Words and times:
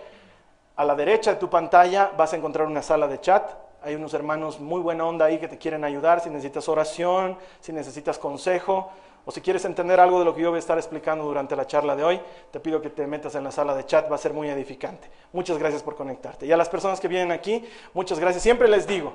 a 0.78 0.86
la 0.86 0.96
derecha 0.96 1.34
de 1.34 1.38
tu 1.38 1.50
pantalla 1.50 2.12
vas 2.16 2.32
a 2.34 2.38
encontrar 2.38 2.68
una 2.68 2.82
sala 2.82 3.08
de 3.08 3.20
chat. 3.20 3.52
Hay 3.82 3.96
unos 3.96 4.14
hermanos 4.14 4.60
muy 4.60 4.80
buena 4.80 5.06
onda 5.06 5.26
ahí 5.26 5.40
que 5.40 5.48
te 5.48 5.58
quieren 5.58 5.84
ayudar 5.84 6.22
si 6.22 6.30
necesitas 6.30 6.70
oración, 6.70 7.38
si 7.60 7.74
necesitas 7.74 8.18
consejo 8.18 8.92
o 9.26 9.32
si 9.32 9.42
quieres 9.42 9.66
entender 9.66 10.00
algo 10.00 10.20
de 10.20 10.26
lo 10.26 10.34
que 10.34 10.42
yo 10.42 10.50
voy 10.50 10.58
a 10.58 10.60
estar 10.60 10.78
explicando 10.78 11.26
durante 11.26 11.56
la 11.56 11.68
charla 11.68 11.96
de 11.96 12.04
hoy, 12.04 12.22
te 12.52 12.60
pido 12.60 12.82
que 12.82 12.90
te 12.90 13.06
metas 13.08 13.36
en 13.36 13.44
la 13.44 13.52
sala 13.52 13.76
de 13.76 13.86
chat, 13.86 14.10
va 14.10 14.16
a 14.16 14.20
ser 14.20 14.34
muy 14.34 14.50
edificante. 14.50 15.10
Muchas 15.34 15.58
gracias 15.58 15.84
por 15.84 15.96
conectarte. 15.96 16.46
Y 16.46 16.52
a 16.52 16.58
las 16.58 16.70
personas 16.70 17.00
que 17.00 17.10
vienen 17.10 17.32
aquí, 17.32 17.68
muchas 17.94 18.20
gracias. 18.20 18.44
Siempre 18.44 18.70
les 18.70 18.88
digo, 18.88 19.14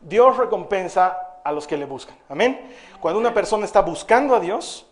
Dios 0.00 0.36
recompensa 0.36 1.40
a 1.42 1.52
los 1.52 1.66
que 1.66 1.76
le 1.76 1.84
buscan. 1.84 2.16
Amén. 2.28 2.70
Cuando 3.00 3.20
una 3.20 3.34
persona 3.34 3.66
está 3.66 3.82
buscando 3.82 4.34
a 4.34 4.40
Dios, 4.40 4.86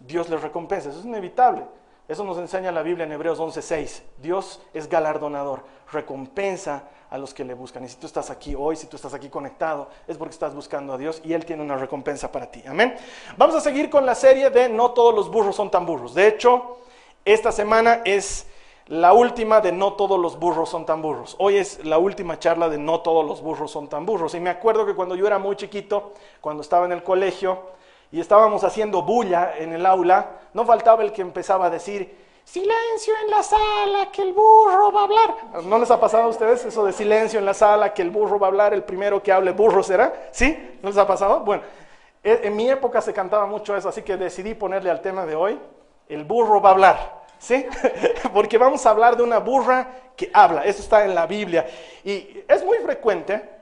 Dios 0.00 0.28
le 0.28 0.36
recompensa. 0.36 0.90
Eso 0.90 0.98
es 0.98 1.06
inevitable. 1.06 1.62
Eso 2.08 2.22
nos 2.22 2.38
enseña 2.38 2.70
la 2.70 2.82
Biblia 2.82 3.04
en 3.04 3.12
Hebreos 3.12 3.40
11:6. 3.40 4.02
Dios 4.18 4.60
es 4.72 4.88
galardonador, 4.88 5.64
recompensa 5.90 6.84
a 7.10 7.18
los 7.18 7.34
que 7.34 7.44
le 7.44 7.54
buscan. 7.54 7.84
Y 7.84 7.88
si 7.88 7.96
tú 7.96 8.06
estás 8.06 8.30
aquí 8.30 8.54
hoy, 8.56 8.76
si 8.76 8.86
tú 8.86 8.96
estás 8.96 9.12
aquí 9.14 9.28
conectado, 9.28 9.88
es 10.06 10.16
porque 10.16 10.32
estás 10.32 10.54
buscando 10.54 10.92
a 10.92 10.98
Dios 10.98 11.20
y 11.24 11.32
Él 11.32 11.44
tiene 11.44 11.62
una 11.62 11.76
recompensa 11.76 12.30
para 12.30 12.50
ti. 12.50 12.62
Amén. 12.66 12.94
Vamos 13.36 13.56
a 13.56 13.60
seguir 13.60 13.90
con 13.90 14.06
la 14.06 14.14
serie 14.14 14.50
de 14.50 14.68
No 14.68 14.92
todos 14.92 15.14
los 15.14 15.30
burros 15.30 15.56
son 15.56 15.70
tan 15.70 15.84
burros. 15.84 16.14
De 16.14 16.28
hecho, 16.28 16.78
esta 17.24 17.50
semana 17.50 18.02
es 18.04 18.46
la 18.86 19.12
última 19.12 19.60
de 19.60 19.72
No 19.72 19.94
todos 19.94 20.18
los 20.20 20.38
burros 20.38 20.68
son 20.68 20.86
tan 20.86 21.02
burros. 21.02 21.34
Hoy 21.40 21.56
es 21.56 21.84
la 21.84 21.98
última 21.98 22.38
charla 22.38 22.68
de 22.68 22.78
No 22.78 23.00
todos 23.00 23.26
los 23.26 23.42
burros 23.42 23.72
son 23.72 23.88
tan 23.88 24.06
burros. 24.06 24.34
Y 24.36 24.40
me 24.40 24.50
acuerdo 24.50 24.86
que 24.86 24.94
cuando 24.94 25.16
yo 25.16 25.26
era 25.26 25.40
muy 25.40 25.56
chiquito, 25.56 26.12
cuando 26.40 26.62
estaba 26.62 26.86
en 26.86 26.92
el 26.92 27.02
colegio 27.02 27.74
y 28.12 28.20
estábamos 28.20 28.64
haciendo 28.64 29.02
bulla 29.02 29.56
en 29.58 29.72
el 29.72 29.84
aula, 29.84 30.30
no 30.54 30.64
faltaba 30.64 31.02
el 31.02 31.12
que 31.12 31.22
empezaba 31.22 31.66
a 31.66 31.70
decir, 31.70 32.26
silencio 32.44 33.12
en 33.24 33.30
la 33.30 33.42
sala, 33.42 34.10
que 34.12 34.22
el 34.22 34.32
burro 34.32 34.92
va 34.92 35.00
a 35.00 35.04
hablar. 35.04 35.34
¿No 35.64 35.78
les 35.78 35.90
ha 35.90 36.00
pasado 36.00 36.24
a 36.24 36.28
ustedes 36.28 36.64
eso 36.64 36.84
de 36.84 36.92
silencio 36.92 37.38
en 37.38 37.44
la 37.44 37.54
sala, 37.54 37.92
que 37.92 38.02
el 38.02 38.10
burro 38.10 38.38
va 38.38 38.46
a 38.46 38.50
hablar, 38.50 38.72
el 38.72 38.84
primero 38.84 39.22
que 39.22 39.32
hable 39.32 39.50
burro 39.50 39.82
será? 39.82 40.28
¿Sí? 40.30 40.78
¿No 40.82 40.88
les 40.88 40.98
ha 40.98 41.06
pasado? 41.06 41.40
Bueno, 41.40 41.62
e, 42.22 42.40
en 42.44 42.54
mi 42.54 42.70
época 42.70 43.00
se 43.00 43.12
cantaba 43.12 43.46
mucho 43.46 43.76
eso, 43.76 43.88
así 43.88 44.02
que 44.02 44.16
decidí 44.16 44.54
ponerle 44.54 44.90
al 44.90 45.00
tema 45.00 45.26
de 45.26 45.34
hoy, 45.34 45.58
el 46.08 46.24
burro 46.24 46.60
va 46.60 46.70
a 46.70 46.72
hablar. 46.72 47.26
¿Sí? 47.38 47.66
Porque 48.32 48.56
vamos 48.56 48.86
a 48.86 48.90
hablar 48.90 49.16
de 49.16 49.22
una 49.22 49.38
burra 49.38 49.88
que 50.16 50.30
habla. 50.32 50.64
Eso 50.64 50.80
está 50.80 51.04
en 51.04 51.14
la 51.14 51.26
Biblia. 51.26 51.66
Y 52.02 52.44
es 52.48 52.64
muy 52.64 52.78
frecuente 52.78 53.55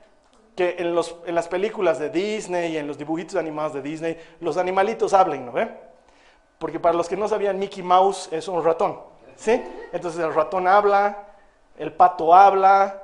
que 0.55 0.75
en, 0.79 0.95
los, 0.95 1.15
en 1.25 1.35
las 1.35 1.47
películas 1.47 1.99
de 1.99 2.09
Disney 2.09 2.73
y 2.73 2.77
en 2.77 2.87
los 2.87 2.97
dibujitos 2.97 3.35
animados 3.35 3.73
de 3.73 3.81
Disney, 3.81 4.17
los 4.39 4.57
animalitos 4.57 5.13
hablen, 5.13 5.45
¿no 5.45 5.51
ve? 5.51 5.69
Porque 6.57 6.79
para 6.79 6.95
los 6.95 7.09
que 7.09 7.17
no 7.17 7.27
sabían, 7.27 7.59
Mickey 7.59 7.83
Mouse 7.83 8.29
es 8.31 8.47
un 8.47 8.63
ratón, 8.63 8.99
¿sí? 9.35 9.61
Entonces 9.91 10.21
el 10.21 10.33
ratón 10.33 10.67
habla, 10.67 11.25
el 11.77 11.91
pato 11.91 12.33
habla, 12.33 13.01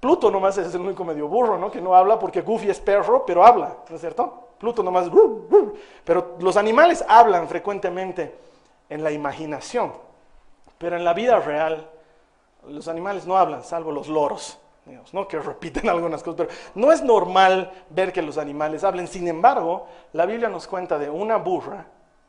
Pluto 0.00 0.30
nomás 0.30 0.58
es 0.58 0.74
el 0.74 0.80
único 0.82 1.04
medio 1.04 1.26
burro, 1.26 1.58
¿no? 1.58 1.70
Que 1.70 1.80
no 1.80 1.94
habla 1.94 2.18
porque 2.18 2.42
Goofy 2.42 2.70
es 2.70 2.80
perro, 2.80 3.24
pero 3.24 3.44
habla, 3.44 3.76
¿no 3.88 3.94
es 3.94 4.00
cierto? 4.00 4.50
Pluto 4.58 4.82
nomás, 4.82 5.10
pero 6.04 6.36
los 6.40 6.56
animales 6.56 7.04
hablan 7.08 7.48
frecuentemente 7.48 8.34
en 8.88 9.02
la 9.02 9.10
imaginación, 9.10 9.92
pero 10.78 10.96
en 10.96 11.04
la 11.04 11.12
vida 11.12 11.40
real 11.40 11.90
los 12.68 12.88
animales 12.88 13.26
no 13.26 13.36
hablan, 13.36 13.64
salvo 13.64 13.92
los 13.92 14.08
loros, 14.08 14.58
¿no? 15.12 15.28
que 15.28 15.38
repiten 15.38 15.88
algunas 15.88 16.22
cosas, 16.22 16.46
pero 16.46 16.60
no 16.74 16.92
es 16.92 17.02
normal 17.02 17.72
ver 17.90 18.12
que 18.12 18.22
los 18.22 18.38
animales 18.38 18.84
hablen. 18.84 19.08
Sin 19.08 19.28
embargo, 19.28 19.88
la 20.12 20.26
Biblia 20.26 20.48
nos 20.48 20.66
cuenta 20.66 20.98
de 20.98 21.10
una 21.10 21.36
burra 21.36 21.86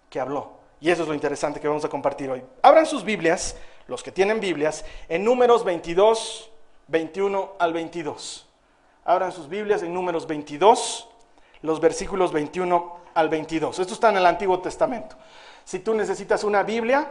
que 0.09 0.19
habló. 0.19 0.57
Y 0.79 0.91
eso 0.91 1.03
es 1.03 1.07
lo 1.07 1.13
interesante 1.13 1.59
que 1.59 1.67
vamos 1.67 1.85
a 1.85 1.89
compartir 1.89 2.29
hoy. 2.29 2.43
Abran 2.61 2.85
sus 2.85 3.03
Biblias, 3.03 3.55
los 3.87 4.03
que 4.03 4.11
tienen 4.11 4.39
Biblias, 4.39 4.85
en 5.09 5.23
números 5.23 5.63
22, 5.63 6.51
21 6.87 7.53
al 7.59 7.73
22. 7.73 8.47
Abran 9.05 9.31
sus 9.31 9.47
Biblias 9.49 9.81
en 9.83 9.93
números 9.93 10.27
22, 10.27 11.09
los 11.61 11.79
versículos 11.79 12.31
21 12.31 12.97
al 13.13 13.29
22. 13.29 13.79
Esto 13.79 13.93
está 13.93 14.09
en 14.09 14.17
el 14.17 14.25
Antiguo 14.25 14.59
Testamento. 14.59 15.15
Si 15.63 15.79
tú 15.79 15.93
necesitas 15.93 16.43
una 16.43 16.63
Biblia, 16.63 17.09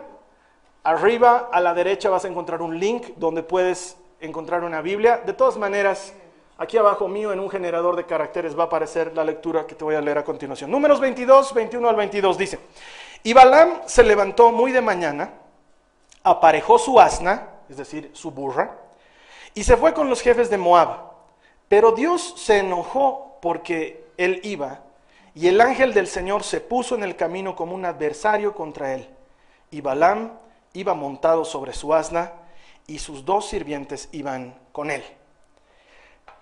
arriba 0.84 1.48
a 1.52 1.60
la 1.60 1.74
derecha 1.74 2.08
vas 2.08 2.24
a 2.24 2.28
encontrar 2.28 2.62
un 2.62 2.78
link 2.78 3.08
donde 3.16 3.42
puedes 3.42 3.96
encontrar 4.26 4.64
una 4.64 4.82
Biblia. 4.82 5.22
De 5.24 5.32
todas 5.32 5.56
maneras, 5.56 6.12
aquí 6.58 6.76
abajo 6.76 7.08
mío 7.08 7.32
en 7.32 7.40
un 7.40 7.50
generador 7.50 7.96
de 7.96 8.04
caracteres 8.04 8.58
va 8.58 8.64
a 8.64 8.66
aparecer 8.66 9.14
la 9.14 9.24
lectura 9.24 9.66
que 9.66 9.74
te 9.74 9.84
voy 9.84 9.94
a 9.94 10.00
leer 10.00 10.18
a 10.18 10.24
continuación. 10.24 10.70
Números 10.70 11.00
22, 11.00 11.54
21 11.54 11.88
al 11.88 11.96
22 11.96 12.38
dice, 12.38 12.58
y 13.22 13.32
Balaam 13.32 13.80
se 13.86 14.02
levantó 14.02 14.52
muy 14.52 14.72
de 14.72 14.80
mañana, 14.80 15.32
aparejó 16.22 16.78
su 16.78 17.00
asna, 17.00 17.48
es 17.68 17.76
decir, 17.76 18.10
su 18.12 18.30
burra, 18.30 18.78
y 19.54 19.64
se 19.64 19.76
fue 19.76 19.94
con 19.94 20.08
los 20.10 20.20
jefes 20.20 20.50
de 20.50 20.58
Moab. 20.58 21.12
Pero 21.68 21.92
Dios 21.92 22.34
se 22.36 22.58
enojó 22.58 23.38
porque 23.40 24.04
él 24.16 24.40
iba, 24.44 24.80
y 25.34 25.48
el 25.48 25.60
ángel 25.60 25.92
del 25.92 26.06
Señor 26.06 26.42
se 26.42 26.60
puso 26.60 26.94
en 26.94 27.02
el 27.02 27.16
camino 27.16 27.56
como 27.56 27.74
un 27.74 27.84
adversario 27.84 28.54
contra 28.54 28.94
él. 28.94 29.08
Y 29.70 29.80
Balaam 29.80 30.32
iba 30.72 30.94
montado 30.94 31.44
sobre 31.44 31.72
su 31.72 31.92
asna, 31.92 32.32
y 32.86 32.98
sus 32.98 33.24
dos 33.24 33.48
sirvientes 33.48 34.08
iban 34.12 34.58
con 34.72 34.90
él. 34.90 35.02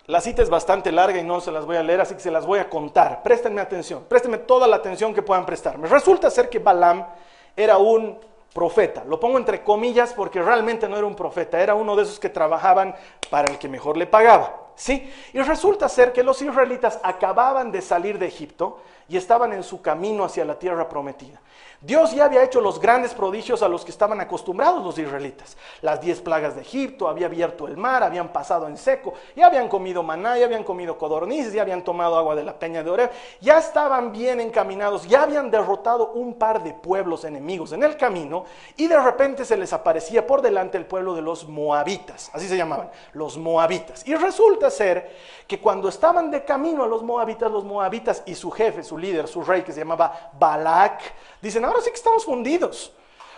La 0.07 0.21
cita 0.21 0.43
es 0.43 0.49
bastante 0.49 0.91
larga 0.91 1.19
y 1.19 1.23
no 1.23 1.41
se 1.41 1.51
las 1.51 1.65
voy 1.65 1.77
a 1.77 1.83
leer, 1.83 2.01
así 2.01 2.13
que 2.13 2.19
se 2.19 2.29
las 2.29 2.45
voy 2.45 2.59
a 2.59 2.69
contar. 2.69 3.23
Préstenme 3.23 3.59
atención, 3.59 4.05
préstenme 4.07 4.37
toda 4.37 4.67
la 4.67 4.75
atención 4.75 5.15
que 5.15 5.23
puedan 5.23 5.45
prestarme. 5.45 5.87
Resulta 5.87 6.29
ser 6.29 6.47
que 6.47 6.59
Balaam 6.59 7.07
era 7.55 7.77
un 7.77 8.19
profeta. 8.53 9.03
Lo 9.03 9.19
pongo 9.19 9.37
entre 9.37 9.63
comillas 9.63 10.13
porque 10.13 10.41
realmente 10.41 10.87
no 10.87 10.95
era 10.95 11.07
un 11.07 11.15
profeta, 11.15 11.59
era 11.59 11.73
uno 11.73 11.95
de 11.95 12.03
esos 12.03 12.19
que 12.19 12.29
trabajaban 12.29 12.95
para 13.29 13.51
el 13.51 13.57
que 13.57 13.67
mejor 13.67 13.97
le 13.97 14.05
pagaba. 14.05 14.61
¿Sí? 14.75 15.11
Y 15.33 15.39
resulta 15.39 15.89
ser 15.89 16.13
que 16.13 16.21
los 16.21 16.41
israelitas 16.41 16.99
acababan 17.01 17.71
de 17.71 17.81
salir 17.81 18.19
de 18.19 18.27
Egipto 18.27 18.81
y 19.07 19.17
estaban 19.17 19.53
en 19.53 19.63
su 19.63 19.81
camino 19.81 20.23
hacia 20.23 20.45
la 20.45 20.59
tierra 20.59 20.87
prometida. 20.87 21.39
Dios 21.81 22.13
ya 22.13 22.25
había 22.25 22.43
hecho 22.43 22.61
los 22.61 22.79
grandes 22.79 23.13
prodigios 23.13 23.61
a 23.61 23.67
los 23.67 23.83
que 23.83 23.91
estaban 23.91 24.19
acostumbrados 24.19 24.83
los 24.83 24.97
israelitas. 24.97 25.57
Las 25.81 26.01
diez 26.01 26.21
plagas 26.21 26.55
de 26.55 26.61
Egipto, 26.61 27.07
había 27.07 27.27
abierto 27.27 27.67
el 27.67 27.77
mar, 27.77 28.03
habían 28.03 28.29
pasado 28.29 28.67
en 28.67 28.77
seco, 28.77 29.13
ya 29.35 29.47
habían 29.47 29.67
comido 29.67 30.01
maná, 30.03 30.37
ya 30.37 30.45
habían 30.45 30.63
comido 30.63 30.97
codornices, 30.97 31.53
ya 31.53 31.61
habían 31.61 31.83
tomado 31.83 32.17
agua 32.17 32.35
de 32.35 32.43
la 32.43 32.57
peña 32.57 32.83
de 32.83 32.89
Oreb, 32.89 33.11
ya 33.41 33.57
estaban 33.57 34.11
bien 34.11 34.39
encaminados, 34.39 35.07
ya 35.07 35.23
habían 35.23 35.51
derrotado 35.51 36.11
un 36.11 36.35
par 36.35 36.63
de 36.63 36.73
pueblos 36.73 37.23
enemigos 37.23 37.71
en 37.71 37.83
el 37.83 37.97
camino 37.97 38.45
y 38.77 38.87
de 38.87 38.99
repente 38.99 39.45
se 39.45 39.57
les 39.57 39.73
aparecía 39.73 40.25
por 40.25 40.41
delante 40.41 40.77
el 40.77 40.85
pueblo 40.85 41.13
de 41.13 41.21
los 41.21 41.47
moabitas, 41.47 42.31
así 42.33 42.47
se 42.47 42.57
llamaban, 42.57 42.89
los 43.13 43.37
moabitas. 43.37 44.07
Y 44.07 44.15
resulta 44.15 44.69
ser 44.69 45.11
que 45.47 45.59
cuando 45.59 45.89
estaban 45.89 46.31
de 46.31 46.43
camino 46.43 46.83
a 46.83 46.87
los 46.87 47.03
moabitas, 47.03 47.51
los 47.51 47.63
moabitas 47.63 48.23
y 48.25 48.35
su 48.35 48.49
jefe, 48.51 48.83
su 48.83 48.97
líder, 48.97 49.27
su 49.27 49.43
rey 49.43 49.61
que 49.61 49.71
se 49.71 49.79
llamaba 49.79 50.31
Balak, 50.37 51.01
dicen, 51.41 51.64
ahora 51.65 51.81
sí 51.81 51.89
que 51.89 51.97
estamos 51.97 52.25
fundidos. 52.25 52.93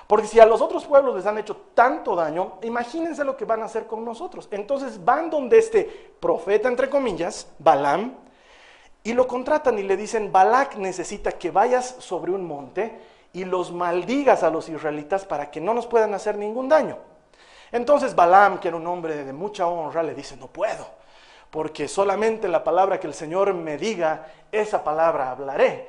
Porque 0.08 0.28
si 0.28 0.40
a 0.40 0.46
los 0.46 0.62
otros 0.62 0.86
pueblos 0.86 1.16
les 1.18 1.26
han 1.26 1.38
hecho 1.38 1.58
tanto 1.74 2.16
daño, 2.16 2.60
imagínense 2.64 3.26
lo 3.26 3.36
que 3.36 3.44
van 3.44 3.62
a 3.62 3.66
hacer 3.66 3.88
con 3.88 4.06
nosotros. 4.06 4.48
Entonces 4.52 5.04
van 5.04 5.30
donde 5.30 5.58
este 5.58 5.84
profeta, 6.20 6.70
entre 6.70 6.90
comillas, 6.90 7.48
Balaam, 7.60 8.16
y 9.04 9.14
lo 9.14 9.28
contratan 9.28 9.78
y 9.80 9.84
le 9.84 9.98
dicen, 9.98 10.32
Balak 10.32 10.76
necesita 10.76 11.34
que 11.34 11.52
vayas 11.52 11.96
sobre 12.00 12.32
un 12.32 12.46
monte 12.46 13.00
y 13.34 13.46
los 13.46 13.72
maldigas 13.72 14.44
a 14.44 14.50
los 14.50 14.68
israelitas 14.70 15.26
para 15.26 15.52
que 15.52 15.62
no 15.62 15.74
nos 15.74 15.88
puedan 15.88 16.14
hacer 16.14 16.38
ningún 16.38 16.68
daño. 16.68 16.98
Entonces 17.72 18.16
Balaam, 18.16 18.60
que 18.60 18.70
era 18.70 18.78
un 18.78 18.88
hombre 18.88 19.24
de 19.24 19.34
mucha 19.34 19.68
honra, 19.68 20.04
le 20.04 20.14
dice, 20.14 20.36
no 20.36 20.48
puedo, 20.48 20.86
porque 21.52 21.88
solamente 21.88 22.48
la 22.48 22.64
palabra 22.64 23.00
que 23.00 23.08
el 23.08 23.14
Señor 23.14 23.54
me 23.54 23.78
diga, 23.78 24.28
esa 24.52 24.84
palabra 24.84 25.32
hablaré, 25.32 25.88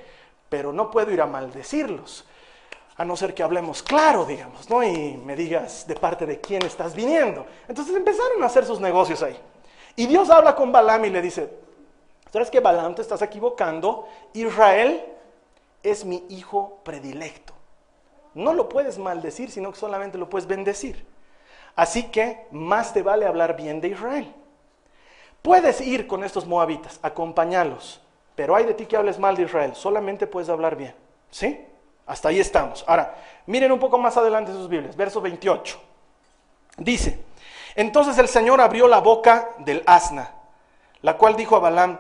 pero 0.49 0.73
no 0.73 0.91
puedo 0.91 1.11
ir 1.11 1.21
a 1.21 1.27
maldecirlos 1.27 2.25
a 2.99 3.05
no 3.05 3.17
ser 3.17 3.33
que 3.33 3.45
hablemos 3.45 3.81
claro, 3.81 4.25
digamos, 4.25 4.69
¿no? 4.69 4.83
Y 4.83 5.17
me 5.25 5.37
digas 5.37 5.87
de 5.87 5.95
parte 5.95 6.27
de 6.27 6.41
quién 6.41 6.65
estás 6.65 6.97
viniendo. 6.97 7.47
Entonces 7.69 7.95
empezaron 7.95 8.43
a 8.43 8.47
hacer 8.47 8.67
sus 8.67 8.81
negocios 8.81 9.23
ahí. 9.23 9.39
Y 9.95 10.07
Dios 10.07 10.29
habla 10.31 10.57
con 10.57 10.73
Balaam 10.73 11.05
y 11.05 11.11
le 11.11 11.23
dice, 11.23 11.49
¿sabes 12.33 12.51
qué, 12.51 12.59
Balaam? 12.59 12.97
Te 12.97 13.03
estás 13.03 13.23
equivocando. 13.23 14.09
Israel 14.33 15.05
es 15.81 16.05
mi 16.05 16.25
hijo 16.29 16.81
predilecto. 16.83 17.55
No 18.35 18.53
lo 18.53 18.69
puedes 18.69 18.99
maldecir, 18.99 19.53
sino 19.53 19.71
que 19.71 19.79
solamente 19.79 20.19
lo 20.19 20.29
puedes 20.29 20.49
bendecir. 20.49 21.07
Así 21.77 22.11
que 22.11 22.47
más 22.51 22.93
te 22.93 23.05
vale 23.05 23.27
hablar 23.27 23.57
bien 23.57 23.81
de 23.81 23.89
Israel. 23.89 24.35
Puedes 25.41 25.81
ir 25.81 26.09
con 26.09 26.25
estos 26.25 26.47
moabitas, 26.47 26.99
acompañarlos, 27.03 28.01
pero 28.35 28.57
hay 28.57 28.65
de 28.65 28.75
ti 28.75 28.87
que 28.87 28.97
hables 28.97 29.21
mal 29.21 29.37
de 29.37 29.45
Israel, 29.45 29.77
solamente 29.77 30.27
puedes 30.27 30.49
hablar 30.49 30.75
bien. 30.75 30.97
¿Sí? 31.31 31.65
Hasta 32.09 32.31
ahí 32.31 32.41
estamos. 32.41 32.85
Ahora, 32.89 33.15
miren 33.47 33.71
un 33.71 33.79
poco 33.79 33.99
más 33.99 34.17
adelante 34.17 34.51
sus 34.53 34.69
Biblias, 34.69 34.97
verso 34.97 35.21
28. 35.21 35.79
Dice, 36.79 37.23
entonces 37.75 38.17
el 38.19 38.29
Señor 38.29 38.61
abrió 38.61 38.89
la 38.89 38.99
boca 38.99 39.51
del 39.59 39.83
asna, 39.87 40.33
la 41.03 41.17
cual 41.17 41.37
dijo 41.37 41.55
a 41.55 41.61
Balaam, 41.61 41.99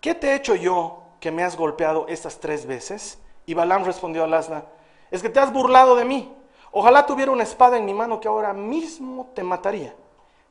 ¿qué 0.00 0.14
te 0.14 0.32
he 0.32 0.34
hecho 0.34 0.54
yo 0.54 1.02
que 1.20 1.30
me 1.30 1.44
has 1.44 1.56
golpeado 1.56 2.06
estas 2.08 2.40
tres 2.40 2.66
veces? 2.66 3.18
Y 3.46 3.54
Balaam 3.54 3.84
respondió 3.84 4.24
al 4.24 4.34
asna, 4.34 4.64
es 5.10 5.22
que 5.22 5.30
te 5.30 5.40
has 5.40 5.52
burlado 5.52 5.94
de 5.94 6.04
mí. 6.04 6.34
Ojalá 6.72 7.06
tuviera 7.06 7.30
una 7.32 7.44
espada 7.44 7.78
en 7.78 7.86
mi 7.86 7.94
mano 7.94 8.20
que 8.20 8.28
ahora 8.28 8.52
mismo 8.52 9.30
te 9.34 9.42
mataría. 9.42 9.94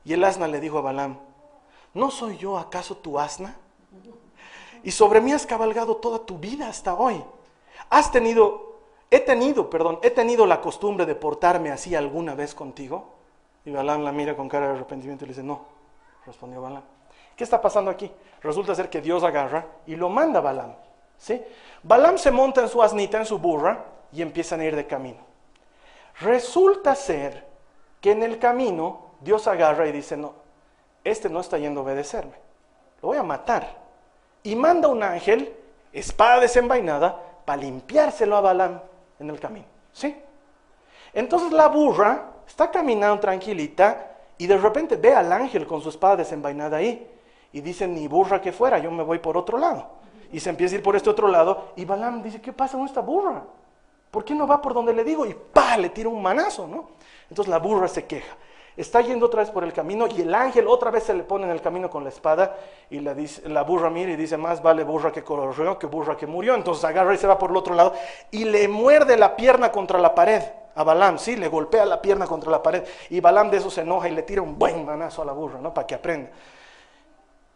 Y 0.04 0.14
el 0.14 0.24
asna 0.24 0.48
le 0.48 0.60
dijo 0.60 0.78
a 0.78 0.82
Balaam, 0.82 1.18
¿no 1.92 2.10
soy 2.10 2.38
yo 2.38 2.58
acaso 2.58 2.96
tu 2.96 3.18
asna? 3.18 3.54
Y 4.82 4.90
sobre 4.90 5.20
mí 5.20 5.32
has 5.32 5.44
cabalgado 5.44 5.96
toda 5.96 6.20
tu 6.20 6.38
vida 6.38 6.68
hasta 6.68 6.94
hoy. 6.94 7.22
Has 7.90 8.10
tenido, 8.10 8.67
he 9.10 9.20
tenido, 9.20 9.70
perdón, 9.70 9.98
he 10.02 10.10
tenido 10.10 10.46
la 10.46 10.60
costumbre 10.60 11.06
de 11.06 11.14
portarme 11.14 11.70
así 11.70 11.94
alguna 11.94 12.34
vez 12.34 12.54
contigo. 12.54 13.14
Y 13.64 13.70
Balaam 13.70 14.02
la 14.02 14.12
mira 14.12 14.36
con 14.36 14.48
cara 14.48 14.68
de 14.68 14.72
arrepentimiento 14.74 15.24
y 15.24 15.28
le 15.28 15.34
dice, 15.34 15.42
no, 15.42 15.64
respondió 16.26 16.60
Balaam. 16.60 16.84
¿Qué 17.36 17.44
está 17.44 17.60
pasando 17.60 17.90
aquí? 17.90 18.10
Resulta 18.42 18.74
ser 18.74 18.90
que 18.90 19.00
Dios 19.00 19.22
agarra 19.22 19.66
y 19.86 19.96
lo 19.96 20.08
manda 20.08 20.38
a 20.38 20.42
Balaam. 20.42 20.74
¿sí? 21.16 21.42
Balaam 21.82 22.18
se 22.18 22.30
monta 22.30 22.60
en 22.60 22.68
su 22.68 22.82
asnita, 22.82 23.18
en 23.18 23.26
su 23.26 23.38
burra, 23.38 23.84
y 24.12 24.22
empiezan 24.22 24.60
a 24.60 24.64
ir 24.64 24.74
de 24.74 24.86
camino. 24.86 25.18
Resulta 26.20 26.94
ser 26.94 27.46
que 28.00 28.12
en 28.12 28.22
el 28.22 28.38
camino 28.38 29.12
Dios 29.20 29.46
agarra 29.46 29.86
y 29.86 29.92
dice, 29.92 30.16
no, 30.16 30.34
este 31.04 31.28
no 31.28 31.40
está 31.40 31.58
yendo 31.58 31.80
a 31.80 31.84
obedecerme, 31.84 32.34
lo 33.02 33.08
voy 33.08 33.18
a 33.18 33.22
matar. 33.22 33.76
Y 34.42 34.56
manda 34.56 34.88
un 34.88 35.02
ángel, 35.02 35.54
espada 35.92 36.40
desenvainada, 36.40 37.22
para 37.44 37.62
limpiárselo 37.62 38.36
a 38.36 38.40
Balaam 38.40 38.80
en 39.18 39.30
el 39.30 39.40
camino. 39.40 39.66
¿Sí? 39.92 40.16
Entonces 41.12 41.52
la 41.52 41.68
burra 41.68 42.32
está 42.46 42.70
caminando 42.70 43.20
tranquilita 43.20 44.16
y 44.36 44.46
de 44.46 44.56
repente 44.56 44.96
ve 44.96 45.14
al 45.14 45.32
ángel 45.32 45.66
con 45.66 45.80
su 45.80 45.88
espada 45.88 46.16
desenvainada 46.16 46.76
ahí. 46.78 47.10
Y 47.52 47.60
dice, 47.60 47.88
ni 47.88 48.06
burra 48.08 48.40
que 48.40 48.52
fuera, 48.52 48.78
yo 48.78 48.90
me 48.90 49.02
voy 49.02 49.18
por 49.18 49.36
otro 49.36 49.58
lado. 49.58 49.88
Y 50.30 50.40
se 50.40 50.50
empieza 50.50 50.74
a 50.74 50.78
ir 50.78 50.84
por 50.84 50.96
este 50.96 51.08
otro 51.10 51.28
lado. 51.28 51.72
Y 51.76 51.84
Balaam 51.84 52.22
dice, 52.22 52.40
¿qué 52.40 52.52
pasa 52.52 52.76
con 52.76 52.86
esta 52.86 53.00
burra? 53.00 53.42
¿Por 54.10 54.24
qué 54.24 54.34
no 54.34 54.46
va 54.46 54.60
por 54.60 54.74
donde 54.74 54.92
le 54.92 55.04
digo? 55.04 55.26
Y 55.26 55.34
pa, 55.34 55.76
le 55.76 55.90
tira 55.90 56.08
un 56.08 56.22
manazo, 56.22 56.66
¿no? 56.66 56.90
Entonces 57.28 57.50
la 57.50 57.58
burra 57.58 57.88
se 57.88 58.06
queja. 58.06 58.36
Está 58.78 59.00
yendo 59.00 59.26
otra 59.26 59.40
vez 59.40 59.50
por 59.50 59.64
el 59.64 59.72
camino 59.72 60.06
y 60.06 60.20
el 60.20 60.32
ángel 60.32 60.68
otra 60.68 60.92
vez 60.92 61.02
se 61.02 61.12
le 61.12 61.24
pone 61.24 61.46
en 61.46 61.50
el 61.50 61.60
camino 61.60 61.90
con 61.90 62.04
la 62.04 62.10
espada 62.10 62.56
y 62.88 63.00
la, 63.00 63.12
la 63.46 63.62
burra 63.62 63.90
mira 63.90 64.12
y 64.12 64.16
dice, 64.16 64.36
más 64.36 64.62
vale 64.62 64.84
burra 64.84 65.10
que 65.10 65.24
corrió 65.24 65.76
que 65.76 65.88
burra 65.88 66.16
que 66.16 66.28
murió. 66.28 66.54
Entonces 66.54 66.84
agarra 66.84 67.12
y 67.12 67.18
se 67.18 67.26
va 67.26 67.36
por 67.36 67.50
el 67.50 67.56
otro 67.56 67.74
lado 67.74 67.92
y 68.30 68.44
le 68.44 68.68
muerde 68.68 69.16
la 69.16 69.34
pierna 69.34 69.72
contra 69.72 69.98
la 69.98 70.14
pared 70.14 70.42
a 70.76 70.84
Balaam, 70.84 71.18
sí, 71.18 71.34
le 71.34 71.48
golpea 71.48 71.84
la 71.84 72.00
pierna 72.00 72.24
contra 72.24 72.52
la 72.52 72.62
pared 72.62 72.84
y 73.10 73.18
Balaam 73.18 73.50
de 73.50 73.56
eso 73.56 73.68
se 73.68 73.80
enoja 73.80 74.08
y 74.08 74.12
le 74.12 74.22
tira 74.22 74.42
un 74.42 74.56
buen 74.56 74.86
manazo 74.86 75.22
a 75.22 75.24
la 75.24 75.32
burra, 75.32 75.58
¿no? 75.60 75.74
Para 75.74 75.88
que 75.88 75.96
aprenda. 75.96 76.30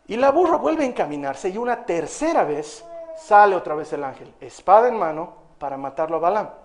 Y 0.08 0.16
la 0.16 0.32
burra 0.32 0.56
vuelve 0.56 0.82
a 0.82 0.86
encaminarse 0.86 1.50
y 1.50 1.56
una 1.56 1.86
tercera 1.86 2.42
vez 2.42 2.84
sale 3.16 3.54
otra 3.54 3.76
vez 3.76 3.92
el 3.92 4.02
ángel, 4.02 4.34
espada 4.40 4.88
en 4.88 4.98
mano, 4.98 5.34
para 5.60 5.76
matarlo 5.76 6.16
a 6.16 6.18
Balaam. 6.18 6.61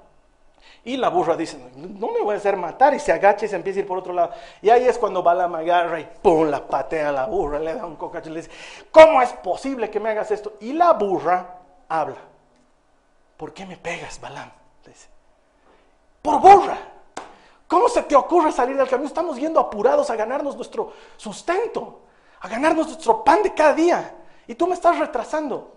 Y 0.83 0.95
la 0.97 1.09
burra 1.09 1.35
dice, 1.35 1.57
no 1.75 2.11
me 2.11 2.21
voy 2.21 2.35
a 2.35 2.37
hacer 2.37 2.55
matar, 2.55 2.93
y 2.93 2.99
se 2.99 3.11
agacha 3.11 3.45
y 3.45 3.49
se 3.49 3.55
empieza 3.55 3.79
a 3.79 3.81
ir 3.81 3.87
por 3.87 3.97
otro 3.97 4.13
lado. 4.13 4.31
Y 4.61 4.69
ahí 4.69 4.87
es 4.87 4.97
cuando 4.97 5.21
Balaam 5.21 5.55
agarra 5.55 5.99
y 5.99 6.07
pum, 6.21 6.47
la 6.47 6.65
patea 6.65 7.09
a 7.09 7.11
la 7.11 7.25
burra, 7.25 7.59
le 7.59 7.73
da 7.73 7.85
un 7.85 7.95
cocacho 7.95 8.29
y 8.29 8.33
le 8.33 8.41
dice, 8.41 8.51
¿cómo 8.91 9.21
es 9.21 9.33
posible 9.33 9.89
que 9.89 9.99
me 9.99 10.09
hagas 10.09 10.31
esto? 10.31 10.53
Y 10.61 10.73
la 10.73 10.93
burra 10.93 11.57
habla. 11.89 12.17
¿Por 13.35 13.53
qué 13.53 13.65
me 13.65 13.77
pegas, 13.77 14.19
Balaam? 14.19 14.51
dice, 14.85 15.09
por 16.21 16.39
burra. 16.39 16.77
¿Cómo 17.67 17.89
se 17.89 18.01
te 18.03 18.15
ocurre 18.15 18.51
salir 18.51 18.77
del 18.77 18.87
camino? 18.87 19.07
Estamos 19.07 19.37
yendo 19.37 19.59
apurados 19.59 20.09
a 20.09 20.15
ganarnos 20.15 20.55
nuestro 20.55 20.93
sustento, 21.17 21.99
a 22.39 22.47
ganarnos 22.47 22.87
nuestro 22.87 23.23
pan 23.23 23.43
de 23.43 23.53
cada 23.53 23.73
día. 23.73 24.15
Y 24.47 24.55
tú 24.55 24.67
me 24.67 24.73
estás 24.73 24.97
retrasando. 24.97 25.73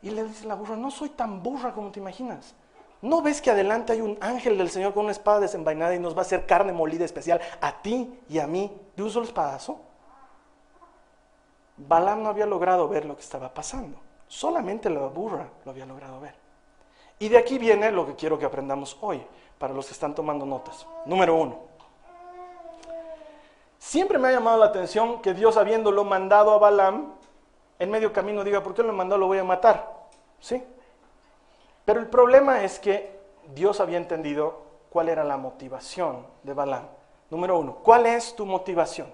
Y 0.00 0.10
le 0.10 0.24
dice 0.24 0.46
la 0.46 0.54
burra, 0.54 0.74
no 0.74 0.90
soy 0.90 1.10
tan 1.10 1.42
burra 1.42 1.72
como 1.72 1.90
te 1.90 2.00
imaginas. 2.00 2.54
¿No 3.02 3.20
ves 3.20 3.42
que 3.42 3.50
adelante 3.50 3.92
hay 3.92 4.00
un 4.00 4.16
ángel 4.20 4.56
del 4.56 4.70
Señor 4.70 4.94
con 4.94 5.04
una 5.04 5.12
espada 5.12 5.40
desenvainada 5.40 5.94
y 5.94 5.98
nos 5.98 6.14
va 6.14 6.20
a 6.20 6.22
hacer 6.22 6.46
carne 6.46 6.72
molida 6.72 7.04
especial 7.04 7.40
a 7.60 7.82
ti 7.82 8.20
y 8.28 8.38
a 8.38 8.46
mí 8.46 8.72
de 8.94 9.02
un 9.02 9.10
solo 9.10 9.26
espadazo? 9.26 9.80
Balaam 11.76 12.22
no 12.22 12.28
había 12.28 12.46
logrado 12.46 12.86
ver 12.88 13.04
lo 13.04 13.16
que 13.16 13.22
estaba 13.22 13.52
pasando. 13.52 13.98
Solamente 14.28 14.88
la 14.88 15.00
burra 15.08 15.48
lo 15.64 15.72
había 15.72 15.84
logrado 15.84 16.20
ver. 16.20 16.34
Y 17.18 17.28
de 17.28 17.38
aquí 17.38 17.58
viene 17.58 17.90
lo 17.90 18.06
que 18.06 18.14
quiero 18.14 18.38
que 18.38 18.46
aprendamos 18.46 18.96
hoy, 19.00 19.20
para 19.58 19.74
los 19.74 19.86
que 19.86 19.92
están 19.92 20.14
tomando 20.14 20.46
notas. 20.46 20.86
Número 21.04 21.34
uno. 21.34 21.58
Siempre 23.78 24.16
me 24.16 24.28
ha 24.28 24.32
llamado 24.32 24.58
la 24.58 24.66
atención 24.66 25.20
que 25.20 25.34
Dios 25.34 25.56
habiéndolo 25.56 26.04
mandado 26.04 26.52
a 26.52 26.58
Balaam, 26.58 27.14
en 27.80 27.90
medio 27.90 28.12
camino 28.12 28.44
diga, 28.44 28.62
¿por 28.62 28.74
qué 28.74 28.84
lo 28.84 28.92
mandó? 28.92 29.18
Lo 29.18 29.26
voy 29.26 29.38
a 29.38 29.44
matar. 29.44 29.92
¿Sí? 30.38 30.62
Pero 31.84 32.00
el 32.00 32.06
problema 32.06 32.62
es 32.62 32.78
que 32.78 33.18
Dios 33.54 33.80
había 33.80 33.98
entendido 33.98 34.62
cuál 34.90 35.08
era 35.08 35.24
la 35.24 35.36
motivación 35.36 36.26
de 36.42 36.54
Balaam. 36.54 36.86
Número 37.30 37.58
uno, 37.58 37.76
¿cuál 37.82 38.06
es 38.06 38.36
tu 38.36 38.44
motivación? 38.46 39.08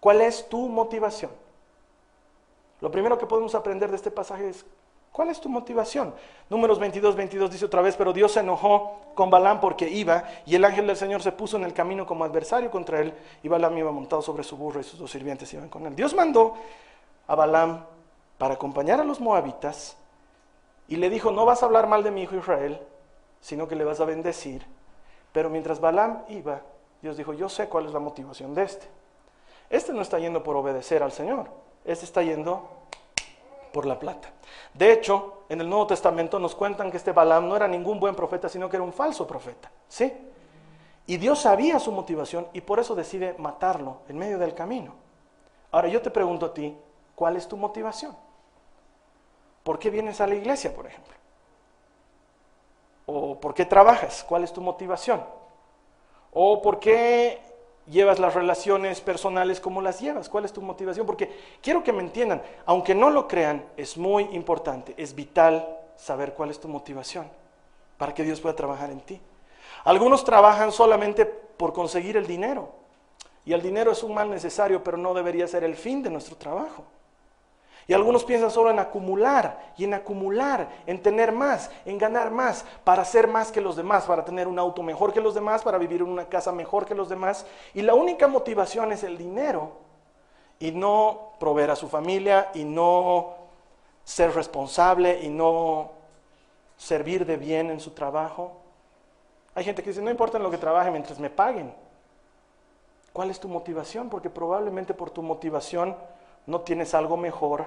¿Cuál 0.00 0.20
es 0.20 0.48
tu 0.48 0.68
motivación? 0.68 1.30
Lo 2.80 2.90
primero 2.90 3.18
que 3.18 3.26
podemos 3.26 3.54
aprender 3.54 3.90
de 3.90 3.96
este 3.96 4.12
pasaje 4.12 4.48
es, 4.48 4.64
¿cuál 5.10 5.28
es 5.28 5.40
tu 5.40 5.48
motivación? 5.48 6.14
Números 6.48 6.78
22, 6.78 7.16
22 7.16 7.50
dice 7.50 7.64
otra 7.64 7.82
vez, 7.82 7.96
pero 7.96 8.12
Dios 8.12 8.30
se 8.32 8.40
enojó 8.40 9.00
con 9.14 9.28
Balaam 9.28 9.60
porque 9.60 9.88
iba 9.88 10.22
y 10.46 10.54
el 10.54 10.64
ángel 10.64 10.86
del 10.86 10.96
Señor 10.96 11.20
se 11.20 11.32
puso 11.32 11.56
en 11.56 11.64
el 11.64 11.74
camino 11.74 12.06
como 12.06 12.24
adversario 12.24 12.70
contra 12.70 13.00
él 13.00 13.12
y 13.42 13.48
Balaam 13.48 13.76
iba 13.76 13.90
montado 13.90 14.22
sobre 14.22 14.44
su 14.44 14.56
burro 14.56 14.78
y 14.78 14.84
sus 14.84 15.00
dos 15.00 15.10
sirvientes 15.10 15.52
iban 15.52 15.68
con 15.68 15.84
él. 15.86 15.96
Dios 15.96 16.14
mandó 16.14 16.54
a 17.26 17.34
Balaam 17.34 17.84
para 18.38 18.54
acompañar 18.54 19.00
a 19.00 19.04
los 19.04 19.18
moabitas 19.18 19.96
y 20.88 20.96
le 20.96 21.10
dijo, 21.10 21.30
no 21.30 21.44
vas 21.44 21.62
a 21.62 21.66
hablar 21.66 21.86
mal 21.86 22.02
de 22.02 22.10
mi 22.10 22.22
hijo 22.22 22.34
Israel, 22.34 22.80
sino 23.40 23.68
que 23.68 23.76
le 23.76 23.84
vas 23.84 24.00
a 24.00 24.06
bendecir. 24.06 24.66
Pero 25.32 25.50
mientras 25.50 25.80
Balaam 25.80 26.24
iba, 26.28 26.62
Dios 27.02 27.16
dijo, 27.16 27.34
yo 27.34 27.48
sé 27.48 27.68
cuál 27.68 27.86
es 27.86 27.92
la 27.92 28.00
motivación 28.00 28.54
de 28.54 28.64
este. 28.64 28.88
Este 29.70 29.92
no 29.92 30.00
está 30.00 30.18
yendo 30.18 30.42
por 30.42 30.56
obedecer 30.56 31.02
al 31.02 31.12
Señor, 31.12 31.48
este 31.84 32.06
está 32.06 32.22
yendo 32.22 32.68
por 33.72 33.84
la 33.84 33.98
plata. 33.98 34.30
De 34.72 34.90
hecho, 34.90 35.42
en 35.50 35.60
el 35.60 35.68
Nuevo 35.68 35.86
Testamento 35.86 36.38
nos 36.38 36.54
cuentan 36.54 36.90
que 36.90 36.96
este 36.96 37.12
Balaam 37.12 37.48
no 37.48 37.54
era 37.54 37.68
ningún 37.68 38.00
buen 38.00 38.14
profeta, 38.14 38.48
sino 38.48 38.70
que 38.70 38.76
era 38.76 38.84
un 38.84 38.92
falso 38.94 39.26
profeta. 39.26 39.70
¿Sí? 39.88 40.12
Y 41.06 41.16
Dios 41.18 41.40
sabía 41.40 41.78
su 41.78 41.92
motivación 41.92 42.48
y 42.52 42.62
por 42.62 42.78
eso 42.78 42.94
decide 42.94 43.34
matarlo 43.38 43.98
en 44.08 44.18
medio 44.18 44.38
del 44.38 44.54
camino. 44.54 44.94
Ahora 45.70 45.88
yo 45.88 46.00
te 46.00 46.10
pregunto 46.10 46.46
a 46.46 46.54
ti, 46.54 46.76
¿cuál 47.14 47.36
es 47.36 47.46
tu 47.46 47.56
motivación? 47.56 48.16
¿Por 49.68 49.78
qué 49.78 49.90
vienes 49.90 50.18
a 50.22 50.26
la 50.26 50.34
iglesia, 50.34 50.74
por 50.74 50.86
ejemplo? 50.86 51.12
¿O 53.04 53.38
por 53.38 53.52
qué 53.52 53.66
trabajas? 53.66 54.24
¿Cuál 54.26 54.44
es 54.44 54.50
tu 54.50 54.62
motivación? 54.62 55.22
¿O 56.32 56.62
por 56.62 56.80
qué 56.80 57.38
llevas 57.86 58.18
las 58.18 58.32
relaciones 58.32 59.02
personales 59.02 59.60
como 59.60 59.82
las 59.82 60.00
llevas? 60.00 60.30
¿Cuál 60.30 60.46
es 60.46 60.54
tu 60.54 60.62
motivación? 60.62 61.04
Porque 61.04 61.30
quiero 61.60 61.84
que 61.84 61.92
me 61.92 62.00
entiendan, 62.00 62.40
aunque 62.64 62.94
no 62.94 63.10
lo 63.10 63.28
crean, 63.28 63.62
es 63.76 63.98
muy 63.98 64.22
importante, 64.32 64.94
es 64.96 65.14
vital 65.14 65.68
saber 65.96 66.32
cuál 66.32 66.48
es 66.48 66.58
tu 66.58 66.68
motivación 66.68 67.30
para 67.98 68.14
que 68.14 68.24
Dios 68.24 68.40
pueda 68.40 68.56
trabajar 68.56 68.88
en 68.88 69.00
ti. 69.00 69.20
Algunos 69.84 70.24
trabajan 70.24 70.72
solamente 70.72 71.26
por 71.26 71.74
conseguir 71.74 72.16
el 72.16 72.26
dinero. 72.26 72.70
Y 73.44 73.52
el 73.52 73.60
dinero 73.60 73.92
es 73.92 74.02
un 74.02 74.14
mal 74.14 74.30
necesario, 74.30 74.82
pero 74.82 74.96
no 74.96 75.12
debería 75.12 75.46
ser 75.46 75.62
el 75.62 75.76
fin 75.76 76.02
de 76.02 76.08
nuestro 76.08 76.36
trabajo. 76.36 76.84
Y 77.88 77.94
algunos 77.94 78.22
piensan 78.22 78.50
solo 78.50 78.70
en 78.70 78.78
acumular 78.78 79.72
y 79.78 79.84
en 79.84 79.94
acumular, 79.94 80.68
en 80.86 81.02
tener 81.02 81.32
más, 81.32 81.70
en 81.86 81.96
ganar 81.96 82.30
más, 82.30 82.66
para 82.84 83.02
ser 83.02 83.26
más 83.26 83.50
que 83.50 83.62
los 83.62 83.76
demás, 83.76 84.04
para 84.04 84.26
tener 84.26 84.46
un 84.46 84.58
auto 84.58 84.82
mejor 84.82 85.10
que 85.10 85.22
los 85.22 85.34
demás, 85.34 85.62
para 85.62 85.78
vivir 85.78 86.02
en 86.02 86.08
una 86.08 86.26
casa 86.26 86.52
mejor 86.52 86.84
que 86.84 86.94
los 86.94 87.08
demás. 87.08 87.46
Y 87.72 87.80
la 87.80 87.94
única 87.94 88.28
motivación 88.28 88.92
es 88.92 89.04
el 89.04 89.16
dinero 89.16 89.72
y 90.58 90.70
no 90.70 91.30
proveer 91.40 91.70
a 91.70 91.76
su 91.76 91.88
familia 91.88 92.50
y 92.52 92.64
no 92.64 93.36
ser 94.04 94.34
responsable 94.34 95.22
y 95.22 95.30
no 95.30 95.92
servir 96.76 97.24
de 97.24 97.38
bien 97.38 97.70
en 97.70 97.80
su 97.80 97.92
trabajo. 97.92 98.52
Hay 99.54 99.64
gente 99.64 99.82
que 99.82 99.88
dice, 99.88 100.02
no 100.02 100.10
importa 100.10 100.36
en 100.36 100.42
lo 100.42 100.50
que 100.50 100.58
trabaje 100.58 100.90
mientras 100.90 101.18
me 101.18 101.30
paguen. 101.30 101.72
¿Cuál 103.14 103.30
es 103.30 103.40
tu 103.40 103.48
motivación? 103.48 104.10
Porque 104.10 104.28
probablemente 104.28 104.92
por 104.92 105.08
tu 105.08 105.22
motivación 105.22 105.96
no 106.48 106.62
tienes 106.62 106.94
algo 106.94 107.16
mejor 107.16 107.66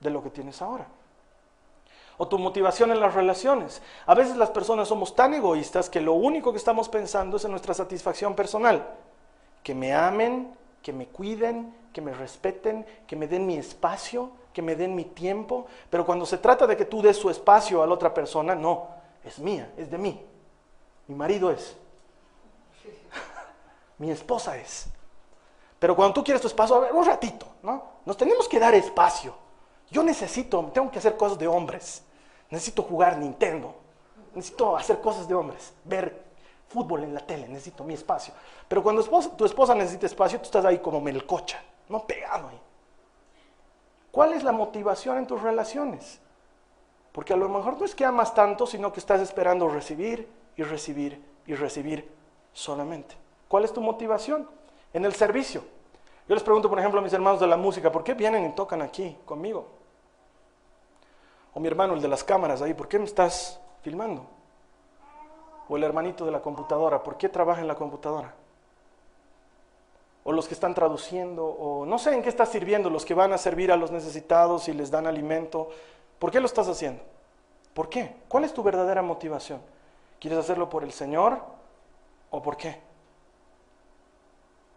de 0.00 0.10
lo 0.10 0.22
que 0.22 0.30
tienes 0.30 0.60
ahora. 0.60 0.86
O 2.18 2.26
tu 2.26 2.36
motivación 2.36 2.90
en 2.90 2.98
las 3.00 3.14
relaciones. 3.14 3.80
A 4.06 4.14
veces 4.14 4.36
las 4.36 4.50
personas 4.50 4.88
somos 4.88 5.14
tan 5.14 5.34
egoístas 5.34 5.88
que 5.88 6.00
lo 6.00 6.14
único 6.14 6.50
que 6.50 6.58
estamos 6.58 6.88
pensando 6.88 7.36
es 7.36 7.44
en 7.44 7.52
nuestra 7.52 7.74
satisfacción 7.74 8.34
personal. 8.34 8.86
que 9.62 9.74
me 9.74 9.92
amen, 9.94 10.56
que 10.82 10.92
me 10.92 11.06
cuiden, 11.06 11.74
que 11.92 12.00
me 12.00 12.14
respeten, 12.14 12.86
que 13.06 13.16
me 13.16 13.28
den 13.28 13.46
mi 13.46 13.56
espacio, 13.56 14.30
que 14.52 14.62
me 14.62 14.74
den 14.74 14.94
mi 14.94 15.04
tiempo. 15.04 15.66
Pero 15.90 16.06
cuando 16.06 16.24
se 16.26 16.38
trata 16.38 16.66
de 16.66 16.76
que 16.76 16.86
tú 16.86 17.02
des 17.02 17.16
su 17.16 17.28
espacio 17.28 17.82
a 17.82 17.86
la 17.86 17.94
otra 17.94 18.14
persona, 18.14 18.54
no, 18.54 18.88
es 19.24 19.38
mía, 19.38 19.70
es 19.76 19.90
de 19.90 19.98
mí. 19.98 20.24
Mi 21.06 21.14
marido 21.14 21.50
es. 21.50 21.76
mi 23.98 24.10
esposa 24.10 24.56
es. 24.56 24.88
Pero 25.78 25.94
cuando 25.94 26.14
tú 26.14 26.24
quieres 26.24 26.40
tu 26.40 26.48
espacio, 26.48 26.76
a 26.76 26.80
ver, 26.80 26.92
un 26.92 27.04
ratito, 27.04 27.46
¿no? 27.62 27.82
Nos 28.04 28.16
tenemos 28.16 28.48
que 28.48 28.58
dar 28.58 28.74
espacio. 28.74 29.34
Yo 29.90 30.02
necesito, 30.02 30.62
tengo 30.74 30.90
que 30.90 30.98
hacer 30.98 31.16
cosas 31.16 31.38
de 31.38 31.46
hombres. 31.46 32.02
Necesito 32.50 32.82
jugar 32.82 33.18
Nintendo. 33.18 33.74
Necesito 34.34 34.76
hacer 34.76 35.00
cosas 35.00 35.28
de 35.28 35.34
hombres. 35.34 35.72
Ver 35.84 36.22
fútbol 36.68 37.04
en 37.04 37.14
la 37.14 37.20
tele. 37.20 37.48
Necesito 37.48 37.84
mi 37.84 37.94
espacio. 37.94 38.34
Pero 38.66 38.82
cuando 38.82 39.02
tu 39.36 39.44
esposa 39.44 39.74
necesita 39.74 40.06
espacio, 40.06 40.38
tú 40.38 40.46
estás 40.46 40.64
ahí 40.64 40.78
como 40.78 41.00
melcocha, 41.00 41.62
no 41.88 42.04
pegado 42.04 42.48
ahí. 42.48 42.60
¿Cuál 44.10 44.32
es 44.32 44.42
la 44.42 44.52
motivación 44.52 45.18
en 45.18 45.26
tus 45.26 45.40
relaciones? 45.40 46.20
Porque 47.12 47.32
a 47.32 47.36
lo 47.36 47.48
mejor 47.48 47.78
no 47.78 47.84
es 47.84 47.94
que 47.94 48.04
amas 48.04 48.34
tanto, 48.34 48.66
sino 48.66 48.92
que 48.92 49.00
estás 49.00 49.20
esperando 49.20 49.68
recibir 49.68 50.28
y 50.56 50.62
recibir 50.62 51.22
y 51.46 51.54
recibir 51.54 52.10
solamente. 52.52 53.16
¿Cuál 53.48 53.64
es 53.64 53.72
tu 53.72 53.80
motivación? 53.80 54.48
En 54.92 55.04
el 55.04 55.14
servicio. 55.14 55.62
Yo 56.28 56.34
les 56.34 56.42
pregunto, 56.42 56.68
por 56.68 56.78
ejemplo, 56.78 57.00
a 57.00 57.02
mis 57.02 57.12
hermanos 57.12 57.40
de 57.40 57.46
la 57.46 57.56
música, 57.56 57.90
¿por 57.90 58.04
qué 58.04 58.14
vienen 58.14 58.44
y 58.44 58.50
tocan 58.50 58.82
aquí 58.82 59.16
conmigo? 59.24 59.66
O 61.54 61.60
mi 61.60 61.68
hermano, 61.68 61.94
el 61.94 62.02
de 62.02 62.08
las 62.08 62.22
cámaras 62.22 62.60
ahí, 62.60 62.74
¿por 62.74 62.86
qué 62.86 62.98
me 62.98 63.06
estás 63.06 63.58
filmando? 63.82 64.26
O 65.68 65.76
el 65.76 65.84
hermanito 65.84 66.24
de 66.24 66.30
la 66.30 66.40
computadora, 66.40 67.02
¿por 67.02 67.16
qué 67.16 67.28
trabaja 67.28 67.60
en 67.60 67.68
la 67.68 67.74
computadora? 67.74 68.34
O 70.24 70.32
los 70.32 70.46
que 70.46 70.54
están 70.54 70.74
traduciendo, 70.74 71.46
o 71.46 71.86
no 71.86 71.98
sé 71.98 72.14
en 72.14 72.22
qué 72.22 72.28
estás 72.28 72.50
sirviendo, 72.50 72.90
los 72.90 73.06
que 73.06 73.14
van 73.14 73.32
a 73.32 73.38
servir 73.38 73.72
a 73.72 73.76
los 73.76 73.90
necesitados 73.90 74.68
y 74.68 74.74
les 74.74 74.90
dan 74.90 75.06
alimento. 75.06 75.70
¿Por 76.18 76.30
qué 76.30 76.40
lo 76.40 76.46
estás 76.46 76.68
haciendo? 76.68 77.02
¿Por 77.72 77.88
qué? 77.88 78.16
¿Cuál 78.28 78.44
es 78.44 78.52
tu 78.52 78.62
verdadera 78.62 79.00
motivación? 79.00 79.60
¿Quieres 80.20 80.38
hacerlo 80.38 80.68
por 80.68 80.84
el 80.84 80.92
Señor 80.92 81.40
o 82.30 82.42
por 82.42 82.56
qué? 82.56 82.87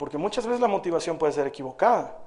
Porque 0.02 0.18
muchas 0.18 0.48
veces 0.48 0.60
la 0.60 0.68
motivación 0.68 1.20
puede 1.20 1.32
ser 1.32 1.46
equivocada. 1.46 2.18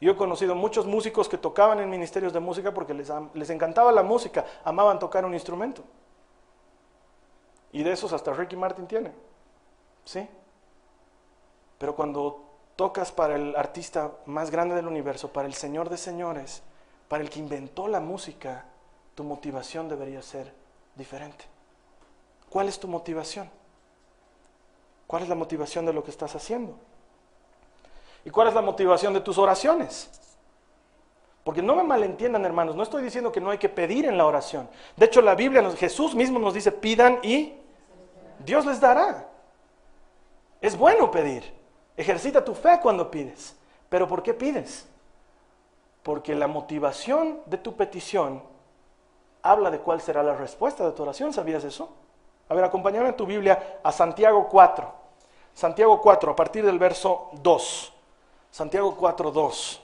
Yo 0.00 0.12
he 0.12 0.16
conocido 0.16 0.54
muchos 0.54 0.86
músicos 0.86 1.28
que 1.28 1.36
tocaban 1.36 1.80
en 1.80 1.90
ministerios 1.90 2.32
de 2.32 2.38
música 2.38 2.72
porque 2.72 2.94
les, 2.94 3.10
les 3.34 3.50
encantaba 3.50 3.90
la 3.90 4.04
música, 4.04 4.44
amaban 4.62 5.00
tocar 5.00 5.24
un 5.24 5.34
instrumento. 5.34 5.82
Y 7.72 7.82
de 7.82 7.90
esos 7.90 8.12
hasta 8.12 8.32
Ricky 8.32 8.54
Martin 8.54 8.86
tiene. 8.86 9.10
¿Sí? 10.04 10.28
Pero 11.78 11.96
cuando 11.96 12.44
tocas 12.76 13.10
para 13.10 13.34
el 13.34 13.56
artista 13.56 14.12
más 14.26 14.52
grande 14.52 14.76
del 14.76 14.86
universo, 14.86 15.32
para 15.32 15.48
el 15.48 15.54
Señor 15.54 15.88
de 15.88 15.96
señores, 15.96 16.62
para 17.08 17.24
el 17.24 17.30
que 17.30 17.40
inventó 17.40 17.88
la 17.88 17.98
música, 17.98 18.66
tu 19.16 19.24
motivación 19.24 19.88
debería 19.88 20.22
ser 20.22 20.54
diferente. 20.94 21.46
¿Cuál 22.48 22.68
es 22.68 22.78
tu 22.78 22.86
motivación? 22.86 23.50
¿Cuál 25.08 25.24
es 25.24 25.28
la 25.28 25.34
motivación 25.34 25.84
de 25.84 25.92
lo 25.92 26.04
que 26.04 26.12
estás 26.12 26.36
haciendo? 26.36 26.78
¿Y 28.28 28.30
cuál 28.30 28.48
es 28.48 28.54
la 28.54 28.60
motivación 28.60 29.14
de 29.14 29.22
tus 29.22 29.38
oraciones? 29.38 30.10
Porque 31.44 31.62
no 31.62 31.74
me 31.74 31.82
malentiendan, 31.82 32.44
hermanos, 32.44 32.76
no 32.76 32.82
estoy 32.82 33.02
diciendo 33.02 33.32
que 33.32 33.40
no 33.40 33.48
hay 33.48 33.56
que 33.56 33.70
pedir 33.70 34.04
en 34.04 34.18
la 34.18 34.26
oración. 34.26 34.68
De 34.98 35.06
hecho, 35.06 35.22
la 35.22 35.34
Biblia, 35.34 35.66
Jesús 35.70 36.14
mismo 36.14 36.38
nos 36.38 36.52
dice, 36.52 36.70
pidan 36.70 37.20
y 37.22 37.54
Dios 38.40 38.66
les 38.66 38.82
dará. 38.82 39.30
Es 40.60 40.76
bueno 40.76 41.10
pedir. 41.10 41.42
Ejercita 41.96 42.44
tu 42.44 42.54
fe 42.54 42.78
cuando 42.82 43.10
pides. 43.10 43.56
Pero 43.88 44.06
¿por 44.06 44.22
qué 44.22 44.34
pides? 44.34 44.86
Porque 46.02 46.34
la 46.34 46.48
motivación 46.48 47.40
de 47.46 47.56
tu 47.56 47.76
petición 47.76 48.42
habla 49.40 49.70
de 49.70 49.78
cuál 49.78 50.02
será 50.02 50.22
la 50.22 50.34
respuesta 50.34 50.84
de 50.84 50.92
tu 50.92 51.02
oración. 51.02 51.32
¿Sabías 51.32 51.64
eso? 51.64 51.94
A 52.50 52.54
ver, 52.54 52.64
acompáñame 52.64 53.08
en 53.08 53.16
tu 53.16 53.24
Biblia 53.24 53.80
a 53.82 53.90
Santiago 53.90 54.50
4. 54.50 54.92
Santiago 55.54 56.02
4, 56.02 56.32
a 56.32 56.36
partir 56.36 56.66
del 56.66 56.78
verso 56.78 57.30
2. 57.40 57.94
Santiago 58.58 58.96
4.2. 58.98 59.78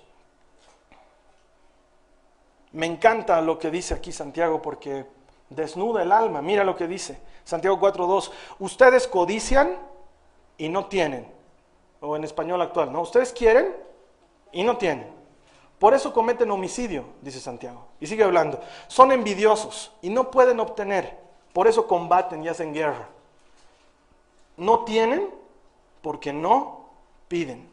Me 2.73 2.87
encanta 2.87 3.41
lo 3.41 3.57
que 3.57 3.71
dice 3.71 3.95
aquí 3.95 4.11
Santiago 4.11 4.61
porque 4.61 5.07
desnuda 5.49 6.03
el 6.03 6.11
alma. 6.11 6.43
Mira 6.43 6.65
lo 6.65 6.75
que 6.75 6.89
dice. 6.89 7.21
Santiago 7.45 7.79
4.2. 7.79 8.33
Ustedes 8.59 9.07
codician 9.07 9.79
y 10.59 10.69
no 10.69 10.87
tienen. 10.87 11.33
O 12.01 12.17
en 12.17 12.25
español 12.25 12.61
actual, 12.63 12.93
¿no? 12.93 13.03
Ustedes 13.03 13.33
quieren 13.33 13.77
y 14.51 14.65
no 14.65 14.77
tienen. 14.77 15.09
Por 15.79 15.95
eso 15.95 16.13
cometen 16.13 16.51
homicidio, 16.51 17.05
dice 17.23 17.39
Santiago. 17.39 17.87
Y 18.01 18.09
sigue 18.09 18.25
hablando. 18.25 18.59
Son 18.89 19.13
envidiosos 19.13 19.93
y 20.03 20.11
no 20.11 20.33
pueden 20.33 20.59
obtener. 20.59 21.17
Por 21.53 21.69
eso 21.69 21.87
combaten 21.87 22.43
y 22.43 22.49
hacen 22.49 22.75
guerra. 22.75 23.09
No 24.57 24.81
tienen 24.81 25.31
porque 26.03 26.33
no 26.33 26.87
piden. 27.29 27.73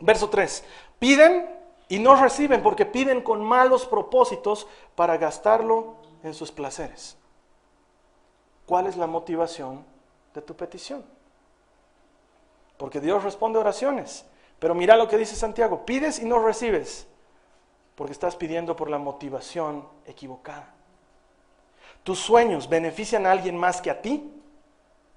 Verso 0.00 0.28
3. 0.28 0.64
Piden 0.98 1.48
y 1.88 1.98
no 1.98 2.14
reciben 2.14 2.62
porque 2.62 2.86
piden 2.86 3.22
con 3.22 3.42
malos 3.44 3.86
propósitos 3.86 4.66
para 4.94 5.16
gastarlo 5.16 5.96
en 6.22 6.34
sus 6.34 6.50
placeres. 6.50 7.16
¿Cuál 8.66 8.86
es 8.86 8.96
la 8.96 9.06
motivación 9.06 9.84
de 10.34 10.42
tu 10.42 10.54
petición? 10.54 11.04
Porque 12.76 13.00
Dios 13.00 13.22
responde 13.24 13.58
oraciones. 13.58 14.24
Pero 14.58 14.74
mira 14.74 14.96
lo 14.96 15.08
que 15.08 15.16
dice 15.16 15.34
Santiago, 15.34 15.84
pides 15.84 16.18
y 16.20 16.26
no 16.26 16.38
recibes 16.38 17.06
porque 17.94 18.12
estás 18.12 18.36
pidiendo 18.36 18.76
por 18.76 18.88
la 18.88 18.98
motivación 18.98 19.86
equivocada. 20.06 20.72
¿Tus 22.02 22.18
sueños 22.18 22.68
benefician 22.68 23.26
a 23.26 23.32
alguien 23.32 23.56
más 23.56 23.82
que 23.82 23.90
a 23.90 24.00
ti? 24.00 24.32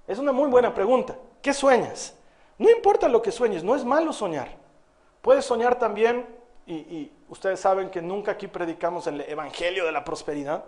Es 0.07 0.17
una 0.17 0.31
muy 0.31 0.49
buena 0.49 0.73
pregunta. 0.73 1.15
¿Qué 1.41 1.53
sueñas? 1.53 2.15
No 2.57 2.69
importa 2.69 3.07
lo 3.07 3.21
que 3.21 3.31
sueñes, 3.31 3.63
no 3.63 3.75
es 3.75 3.85
malo 3.85 4.11
soñar. 4.11 4.62
Puedes 5.23 5.45
soñar 5.45 5.79
también, 5.79 6.27
y, 6.67 7.09
ustedes 7.29 7.57
saben 7.57 7.89
que 7.89 8.01
nunca 8.01 8.33
aquí 8.33 8.47
predicamos 8.47 9.07
el 9.07 9.21
Evangelio 9.21 9.85
de 9.85 9.93
la 9.93 10.03
Prosperidad, 10.03 10.65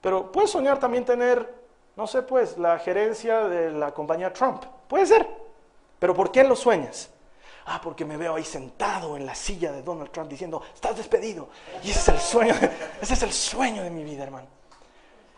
pero 0.00 0.30
puedes 0.30 0.50
soñar 0.50 0.78
también 0.78 1.04
tener, 1.04 1.52
no 1.96 2.06
sé, 2.06 2.22
pues, 2.22 2.56
la 2.58 2.78
gerencia 2.78 3.48
de 3.48 3.72
la 3.72 3.92
compañía 3.92 4.32
Trump. 4.32 4.62
Puede 4.86 5.04
ser. 5.06 5.28
Pero 5.98 6.14
¿por 6.14 6.30
qué 6.30 6.44
lo 6.44 6.54
sueñas? 6.54 7.10
Ah, 7.66 7.80
porque 7.82 8.04
me 8.04 8.16
veo 8.16 8.36
ahí 8.36 8.44
sentado 8.44 9.16
en 9.16 9.26
la 9.26 9.34
silla 9.34 9.72
de 9.72 9.82
Donald 9.82 10.12
Trump 10.12 10.30
diciendo, 10.30 10.62
estás 10.72 10.96
despedido. 10.96 11.48
Y 11.82 11.90
ese 11.90 11.98
es 11.98 12.08
el 12.08 12.20
sueño, 12.20 12.54
ese 13.02 13.14
es 13.14 13.22
el 13.24 13.32
sueño 13.32 13.82
de 13.82 13.90
mi 13.90 14.04
vida, 14.04 14.22
hermano. 14.22 14.46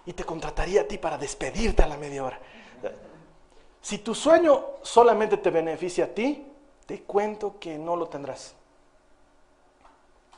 Y 0.05 0.13
te 0.13 0.25
contrataría 0.25 0.83
a 0.83 0.85
ti 0.85 0.99
para 0.99 1.17
despedirte 1.17 1.83
a 1.83 1.87
la 1.87 1.97
media 1.97 2.23
hora. 2.23 2.39
Si 3.81 3.99
tu 3.99 4.15
sueño 4.15 4.67
solamente 4.83 5.39
te 5.39 5.49
beneficia 5.49 6.05
a 6.05 6.09
ti, 6.09 6.51
te 6.87 7.03
cuento 7.03 7.59
que 7.59 7.79
no 7.79 7.97
lo 7.97 8.09
tendrás. 8.09 8.55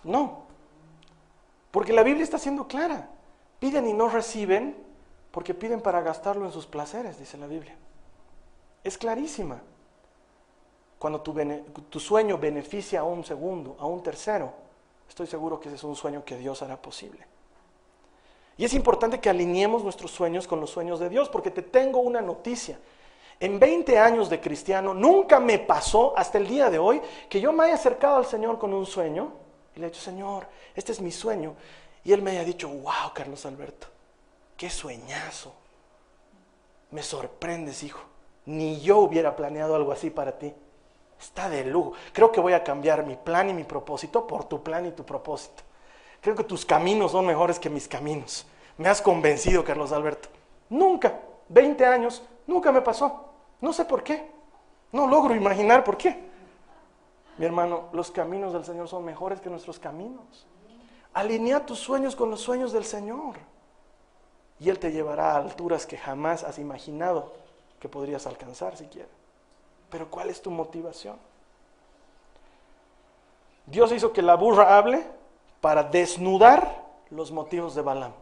No, 0.04 0.42
porque 1.70 1.92
la 1.92 2.02
Biblia 2.02 2.24
está 2.24 2.38
siendo 2.38 2.66
clara. 2.68 3.10
Piden 3.58 3.88
y 3.88 3.92
no 3.92 4.08
reciben 4.08 4.76
porque 5.30 5.52
piden 5.52 5.82
para 5.82 6.00
gastarlo 6.00 6.46
en 6.46 6.52
sus 6.52 6.66
placeres, 6.66 7.18
dice 7.18 7.36
la 7.36 7.46
Biblia. 7.46 7.76
Es 8.82 8.96
clarísima. 8.96 9.60
Cuando 10.98 11.20
tu, 11.20 12.00
sueño 12.00 12.38
beneficia 12.38 13.00
a 13.00 13.04
un 13.04 13.22
segundo, 13.22 13.76
a 13.78 13.84
un 13.84 14.02
tercero, 14.02 14.54
estoy 15.06 15.26
seguro 15.26 15.60
que 15.60 15.68
ese 15.68 15.76
es 15.76 15.84
un 15.84 15.94
sueño 15.94 16.24
que 16.24 16.38
Dios 16.38 16.62
hará 16.62 16.80
posible. 16.80 17.26
Y 18.56 18.64
es 18.64 18.72
importante 18.72 19.20
que 19.20 19.28
alineemos 19.28 19.84
nuestros 19.84 20.10
sueños 20.10 20.46
con 20.46 20.60
los 20.60 20.70
sueños 20.70 20.98
de 20.98 21.10
Dios, 21.10 21.28
porque 21.28 21.50
te 21.50 21.60
tengo 21.60 22.00
una 22.00 22.22
noticia. 22.22 22.78
En 23.38 23.58
20 23.58 23.98
años 23.98 24.30
de 24.30 24.40
cristiano 24.40 24.94
nunca 24.94 25.40
me 25.40 25.58
pasó 25.58 26.14
hasta 26.16 26.38
el 26.38 26.46
día 26.46 26.70
de 26.70 26.78
hoy 26.78 27.02
que 27.28 27.40
yo 27.40 27.52
me 27.52 27.64
haya 27.64 27.74
acercado 27.74 28.16
al 28.16 28.26
Señor 28.26 28.58
con 28.58 28.72
un 28.72 28.86
sueño 28.86 29.32
y 29.74 29.80
le 29.80 29.86
he 29.86 29.90
dicho, 29.90 30.00
Señor, 30.00 30.46
este 30.74 30.92
es 30.92 31.00
mi 31.00 31.12
sueño. 31.12 31.54
Y 32.02 32.12
Él 32.12 32.22
me 32.22 32.30
haya 32.30 32.44
dicho, 32.44 32.68
wow, 32.68 33.12
Carlos 33.12 33.44
Alberto, 33.44 33.88
qué 34.56 34.70
sueñazo. 34.70 35.52
Me 36.90 37.02
sorprendes, 37.02 37.82
hijo. 37.82 38.00
Ni 38.46 38.80
yo 38.80 38.98
hubiera 38.98 39.36
planeado 39.36 39.74
algo 39.74 39.92
así 39.92 40.08
para 40.08 40.38
ti. 40.38 40.54
Está 41.20 41.50
de 41.50 41.64
lujo. 41.64 41.92
Creo 42.12 42.32
que 42.32 42.40
voy 42.40 42.54
a 42.54 42.64
cambiar 42.64 43.04
mi 43.04 43.16
plan 43.16 43.50
y 43.50 43.54
mi 43.54 43.64
propósito 43.64 44.26
por 44.26 44.44
tu 44.44 44.62
plan 44.62 44.86
y 44.86 44.92
tu 44.92 45.04
propósito. 45.04 45.62
Creo 46.20 46.34
que 46.34 46.44
tus 46.44 46.64
caminos 46.64 47.12
son 47.12 47.26
mejores 47.26 47.58
que 47.58 47.68
mis 47.68 47.86
caminos. 47.86 48.46
Me 48.78 48.88
has 48.88 49.02
convencido, 49.02 49.64
Carlos 49.64 49.92
Alberto. 49.92 50.28
Nunca, 50.70 51.20
20 51.48 51.84
años, 51.84 52.22
nunca 52.46 52.72
me 52.72 52.80
pasó. 52.80 53.25
No 53.60 53.72
sé 53.72 53.84
por 53.84 54.02
qué. 54.02 54.30
No 54.92 55.06
logro 55.06 55.34
imaginar 55.34 55.84
por 55.84 55.96
qué. 55.96 56.26
Mi 57.38 57.44
hermano, 57.44 57.88
los 57.92 58.10
caminos 58.10 58.52
del 58.52 58.64
Señor 58.64 58.88
son 58.88 59.04
mejores 59.04 59.40
que 59.40 59.50
nuestros 59.50 59.78
caminos. 59.78 60.46
Alinea 61.12 61.64
tus 61.64 61.78
sueños 61.78 62.16
con 62.16 62.30
los 62.30 62.40
sueños 62.40 62.72
del 62.72 62.84
Señor. 62.84 63.36
Y 64.58 64.70
Él 64.70 64.78
te 64.78 64.92
llevará 64.92 65.32
a 65.32 65.36
alturas 65.36 65.86
que 65.86 65.98
jamás 65.98 66.44
has 66.44 66.58
imaginado 66.58 67.32
que 67.78 67.88
podrías 67.88 68.26
alcanzar 68.26 68.76
siquiera. 68.76 69.08
Pero 69.90 70.10
¿cuál 70.10 70.30
es 70.30 70.40
tu 70.40 70.50
motivación? 70.50 71.16
Dios 73.66 73.92
hizo 73.92 74.12
que 74.12 74.22
la 74.22 74.36
burra 74.36 74.78
hable 74.78 75.04
para 75.60 75.82
desnudar 75.82 76.84
los 77.10 77.32
motivos 77.32 77.74
de 77.74 77.82
Balaam. 77.82 78.12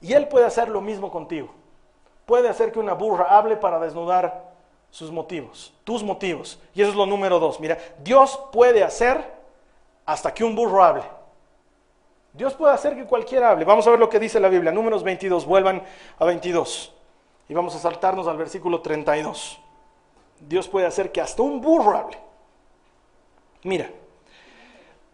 Y 0.00 0.12
Él 0.12 0.28
puede 0.28 0.44
hacer 0.46 0.68
lo 0.68 0.80
mismo 0.80 1.10
contigo. 1.10 1.48
Puede 2.28 2.50
hacer 2.50 2.70
que 2.72 2.78
una 2.78 2.92
burra 2.92 3.38
hable 3.38 3.56
para 3.56 3.80
desnudar 3.80 4.52
sus 4.90 5.10
motivos, 5.10 5.72
tus 5.82 6.02
motivos. 6.02 6.60
Y 6.74 6.82
eso 6.82 6.90
es 6.90 6.96
lo 6.96 7.06
número 7.06 7.38
dos. 7.38 7.58
Mira, 7.58 7.78
Dios 8.04 8.38
puede 8.52 8.84
hacer 8.84 9.24
hasta 10.04 10.34
que 10.34 10.44
un 10.44 10.54
burro 10.54 10.84
hable. 10.84 11.04
Dios 12.34 12.52
puede 12.52 12.74
hacer 12.74 12.94
que 12.94 13.06
cualquiera 13.06 13.48
hable. 13.48 13.64
Vamos 13.64 13.86
a 13.86 13.90
ver 13.92 13.98
lo 13.98 14.10
que 14.10 14.20
dice 14.20 14.40
la 14.40 14.50
Biblia. 14.50 14.70
Números 14.70 15.02
22, 15.02 15.46
vuelvan 15.46 15.82
a 16.18 16.24
22. 16.26 16.94
Y 17.48 17.54
vamos 17.54 17.74
a 17.74 17.78
saltarnos 17.78 18.28
al 18.28 18.36
versículo 18.36 18.82
32. 18.82 19.58
Dios 20.40 20.68
puede 20.68 20.84
hacer 20.84 21.10
que 21.10 21.22
hasta 21.22 21.40
un 21.40 21.62
burro 21.62 21.96
hable. 21.96 22.18
Mira, 23.62 23.90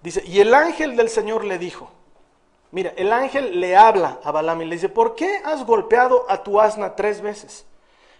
dice, 0.02 0.20
y 0.26 0.40
el 0.40 0.52
ángel 0.52 0.96
del 0.96 1.08
Señor 1.08 1.44
le 1.44 1.58
dijo, 1.58 1.92
mira, 2.74 2.92
el 2.96 3.12
ángel 3.12 3.60
le 3.60 3.76
habla 3.76 4.18
a 4.24 4.32
Balaam 4.32 4.62
y 4.62 4.64
le 4.64 4.74
dice, 4.74 4.88
¿por 4.88 5.14
qué 5.14 5.40
has 5.44 5.64
golpeado 5.64 6.26
a 6.28 6.42
tu 6.42 6.60
asna 6.60 6.96
tres 6.96 7.20
veces? 7.20 7.64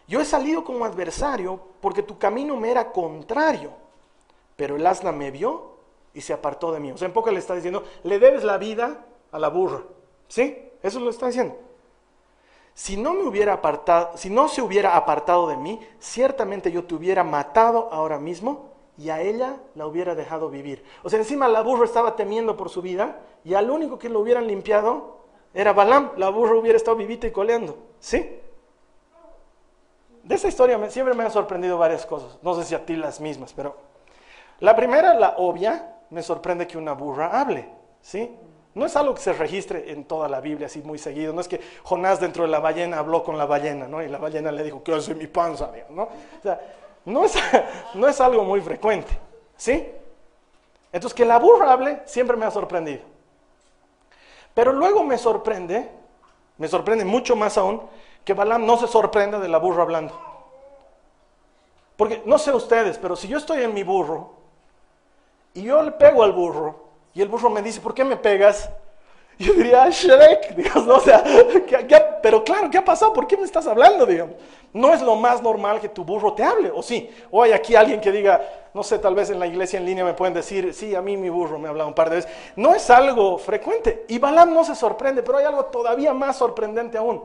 Yo 0.07 0.21
he 0.21 0.25
salido 0.25 0.63
como 0.63 0.85
adversario 0.85 1.61
porque 1.81 2.05
tu 2.05 2.19
camino 2.19 2.57
me 2.57 2.71
era 2.71 2.93
contrario, 2.93 3.73
pero 4.55 4.77
el 4.77 4.87
asna 4.87 5.11
me 5.11 5.33
vio 5.33 5.75
y 6.15 6.21
se 6.21 6.33
apartó 6.33 6.71
de 6.71 6.79
mí. 6.79 6.93
O 6.93 6.97
sea, 6.97 7.07
en 7.07 7.13
poco 7.13 7.33
le 7.33 7.41
está 7.41 7.57
diciendo, 7.57 7.83
le 8.05 8.21
debes 8.21 8.45
la 8.45 8.57
vida 8.57 9.05
a 9.33 9.39
la 9.41 9.49
burra. 9.49 9.83
¿Sí? 10.29 10.71
Eso 10.83 11.01
lo 11.01 11.11
está 11.11 11.27
diciendo. 11.27 11.57
Si 12.75 12.97
no 12.97 13.13
me 13.13 13.25
hubiera 13.25 13.55
apartado, 13.55 14.17
si 14.17 14.31
no 14.31 14.49
se 14.49 14.63
hubiera 14.63 14.97
apartado 14.97 15.49
de 15.49 15.57
mí, 15.57 15.81
ciertamente 15.99 16.71
yo 16.71 16.85
te 16.85 16.95
hubiera 16.95 17.25
matado 17.25 17.89
ahora 17.91 18.21
mismo 18.21 18.74
y 18.97 19.11
a 19.11 19.21
ella 19.21 19.57
la 19.75 19.87
hubiera 19.87 20.15
dejado 20.15 20.51
vivir. 20.51 20.85
O 21.03 21.11
sea, 21.11 21.19
encima 21.19 21.49
la 21.49 21.63
burra 21.63 21.85
estaba 21.85 22.17
temiendo 22.17 22.57
por 22.57 22.71
su 22.71 22.81
vida 22.83 23.19
y 23.45 23.55
al 23.55 23.71
único 23.71 23.99
que 23.99 24.09
lo 24.09 24.21
hubieran 24.21 24.47
limpiado 24.47 25.19
era 25.53 25.73
Balaam. 25.73 26.13
La 26.17 26.31
burra 26.31 26.55
hubiera 26.57 26.77
estado 26.77 26.97
vivita 26.97 27.27
y 27.27 27.33
coleando. 27.33 27.77
¿Sí? 27.99 28.41
De 30.23 30.35
esa 30.35 30.49
historia 30.49 30.79
siempre 30.91 31.15
me 31.15 31.25
han 31.25 31.31
sorprendido 31.31 31.77
varias 31.77 32.07
cosas. 32.07 32.39
No 32.43 32.55
sé 32.55 32.65
si 32.65 32.75
a 32.75 32.87
ti 32.87 32.97
las 32.97 33.21
mismas, 33.21 33.53
pero 33.53 33.77
la 34.61 34.75
primera, 34.75 35.15
la 35.15 35.35
obvia, 35.39 35.97
me 36.11 36.23
sorprende 36.23 36.67
que 36.67 36.79
una 36.79 36.93
burra 36.93 37.41
hable. 37.41 37.69
¿Sí? 38.01 38.37
No 38.75 38.87
es 38.87 38.97
algo 38.97 39.15
que 39.15 39.21
se 39.21 39.33
registre 39.33 39.93
en 39.93 40.05
toda 40.05 40.29
la 40.29 40.41
Biblia 40.41 40.67
así 40.67 40.83
muy 40.83 40.99
seguido. 40.99 41.33
No 41.33 41.41
es 41.41 41.49
que 41.49 41.61
Jonás 41.85 42.21
dentro 42.21 42.45
de 42.45 42.51
la 42.51 42.59
ballena 42.59 42.99
habló 42.99 43.23
con 43.23 43.39
la 43.39 43.47
ballena, 43.47 43.87
¿no? 43.87 44.03
Y 44.03 44.09
la 44.09 44.19
ballena 44.19 44.51
le 44.51 44.65
dijo, 44.65 44.83
¿qué 44.83 44.95
hace 44.95 45.15
mi 45.15 45.27
panza? 45.27 45.71
¿no? 45.91 46.03
O 46.03 46.43
sea, 46.43 46.61
no 47.05 47.25
es, 47.25 47.35
no 47.95 48.09
es 48.09 48.21
algo 48.21 48.45
muy 48.45 48.61
frecuente, 48.61 49.19
¿sí? 49.57 49.87
Entonces, 50.93 51.15
que 51.15 51.25
la 51.25 51.39
burra 51.39 51.73
hable 51.73 52.03
siempre 52.07 52.37
me 52.37 52.47
ha 52.47 52.51
sorprendido. 52.51 53.03
Pero 54.55 54.73
luego 54.73 55.03
me 55.03 55.19
sorprende, 55.19 55.91
me 56.57 56.69
sorprende 56.69 57.05
mucho 57.05 57.35
más 57.35 57.59
aún, 57.59 57.83
que 58.25 58.33
Balaam 58.33 58.65
no 58.65 58.77
se 58.77 58.87
sorprenda 58.87 59.39
de 59.41 59.49
la 59.49 59.59
burra 59.59 59.83
hablando. 59.83 60.19
Porque 61.97 62.23
no 62.25 62.39
sé 62.39 62.53
ustedes, 62.53 62.99
pero 62.99 63.17
si 63.17 63.29
yo 63.29 63.39
estoy 63.39 63.63
en 63.63 63.75
mi 63.75 63.83
burro 63.83 64.33
y 65.53 65.63
yo 65.63 65.83
le 65.83 65.93
pego 65.93 66.23
al 66.23 66.33
burro, 66.33 66.85
y 67.13 67.23
el 67.23 67.29
burro 67.29 67.51
me 67.51 67.63
dice, 67.63 67.81
¿por 67.81 67.95
qué 67.95 68.05
me 68.05 68.17
pegas? 68.17 68.69
yo 69.39 69.53
diría, 69.53 69.89
Shrek, 69.89 70.55
Dios, 70.57 70.87
¿no? 70.87 70.97
O 70.97 71.01
sea, 71.01 71.23
pero 72.23 72.45
claro, 72.45 72.71
¿qué 72.71 72.79
ha 72.79 72.85
pasado? 72.85 73.13
¿Por 73.13 73.27
qué 73.27 73.37
me 73.37 73.45
estás 73.45 73.67
hablando, 73.67 74.07
digamos? 74.07 74.37
No 74.75 74.93
es 74.93 75.01
lo 75.01 75.17
más 75.17 75.41
normal 75.41 75.81
que 75.81 75.89
tu 75.89 76.05
burro 76.05 76.35
te 76.35 76.45
hable, 76.45 76.71
¿o 76.71 76.83
sí? 76.83 77.09
O 77.31 77.43
hay 77.43 77.53
aquí 77.53 77.75
alguien 77.75 78.01
que 78.01 78.13
diga, 78.13 78.43
no 78.75 78.83
sé, 78.83 78.99
tal 78.99 79.15
vez 79.15 79.31
en 79.31 79.39
la 79.39 79.47
iglesia 79.47 79.79
en 79.79 79.87
línea 79.87 80.05
me 80.05 80.13
pueden 80.13 80.35
decir, 80.35 80.75
sí, 80.75 80.95
a 80.95 81.01
mí 81.01 81.17
mi 81.17 81.31
burro 81.31 81.59
me 81.59 81.69
ha 81.69 81.71
hablado 81.71 81.89
un 81.89 81.95
par 81.95 82.11
de 82.11 82.17
veces. 82.17 82.33
No 82.57 82.75
es 82.75 82.91
algo 82.91 83.39
frecuente. 83.39 84.05
Y 84.09 84.19
Balaam 84.19 84.53
no 84.53 84.65
se 84.65 84.75
sorprende, 84.75 85.23
pero 85.23 85.39
hay 85.39 85.47
algo 85.47 85.65
todavía 85.67 86.13
más 86.13 86.37
sorprendente 86.37 86.99
aún. 86.99 87.25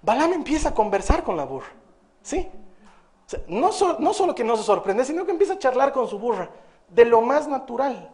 Balaam 0.00 0.34
empieza 0.34 0.68
a 0.68 0.74
conversar 0.74 1.24
con 1.24 1.36
la 1.36 1.44
burra, 1.44 1.72
¿sí? 2.22 2.48
no, 3.46 3.70
no 3.98 4.12
solo 4.12 4.34
que 4.34 4.44
no 4.44 4.56
se 4.56 4.62
sorprende, 4.62 5.04
sino 5.04 5.24
que 5.24 5.32
empieza 5.32 5.54
a 5.54 5.58
charlar 5.58 5.92
con 5.92 6.06
su 6.06 6.18
burra 6.18 6.50
de 6.88 7.04
lo 7.04 7.22
más 7.22 7.48
natural 7.48 8.12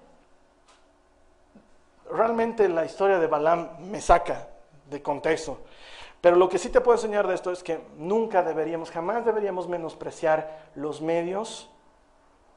realmente 2.10 2.68
la 2.68 2.84
historia 2.84 3.18
de 3.18 3.26
Balaam 3.26 3.68
me 3.90 4.00
saca 4.00 4.48
de 4.88 5.02
contexto. 5.02 5.58
Pero 6.20 6.36
lo 6.36 6.48
que 6.48 6.58
sí 6.58 6.68
te 6.68 6.80
puedo 6.80 6.96
enseñar 6.96 7.26
de 7.26 7.34
esto 7.34 7.52
es 7.52 7.62
que 7.62 7.80
nunca 7.96 8.42
deberíamos, 8.42 8.90
jamás 8.90 9.24
deberíamos 9.24 9.68
menospreciar 9.68 10.70
los 10.74 11.00
medios 11.00 11.70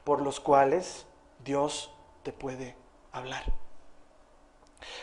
por 0.03 0.21
los 0.21 0.39
cuales 0.39 1.05
Dios 1.43 1.93
te 2.23 2.33
puede 2.33 2.75
hablar. 3.11 3.43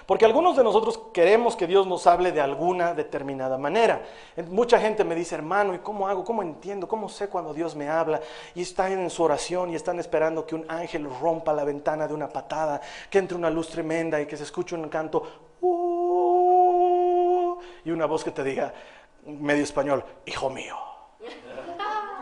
Porque 0.07 0.25
algunos 0.25 0.57
de 0.57 0.65
nosotros 0.65 0.99
queremos 1.13 1.55
que 1.55 1.67
Dios 1.67 1.87
nos 1.87 2.07
hable 2.07 2.33
de 2.33 2.41
alguna 2.41 2.95
determinada 2.95 3.59
manera. 3.59 4.03
Mucha 4.49 4.81
gente 4.81 5.05
me 5.05 5.15
dice, 5.15 5.35
hermano, 5.35 5.75
¿y 5.75 5.79
cómo 5.79 6.09
hago? 6.09 6.25
¿Cómo 6.25 6.43
entiendo? 6.43 6.89
¿Cómo 6.89 7.09
sé 7.09 7.29
cuando 7.29 7.55
Dios 7.55 7.77
me 7.77 7.89
habla? 7.89 8.21
Y 8.55 8.63
están 8.63 8.93
en 8.93 9.11
su 9.11 9.23
oración 9.23 9.71
y 9.71 9.77
están 9.77 9.99
esperando 9.99 10.47
que 10.47 10.55
un 10.55 10.65
ángel 10.69 11.09
rompa 11.21 11.53
la 11.53 11.65
ventana 11.65 12.09
de 12.09 12.15
una 12.15 12.29
patada, 12.29 12.81
que 13.11 13.19
entre 13.19 13.37
una 13.37 13.51
luz 13.51 13.69
tremenda 13.69 14.21
y 14.21 14.27
que 14.27 14.37
se 14.37 14.43
escuche 14.45 14.75
un 14.75 14.89
canto, 14.89 15.19
uh", 15.19 15.48
y 17.89 17.91
una 17.91 18.05
voz 18.05 18.23
que 18.23 18.31
te 18.31 18.45
diga, 18.45 18.75
medio 19.25 19.65
español, 19.65 20.05
hijo 20.27 20.51
mío, 20.51 20.77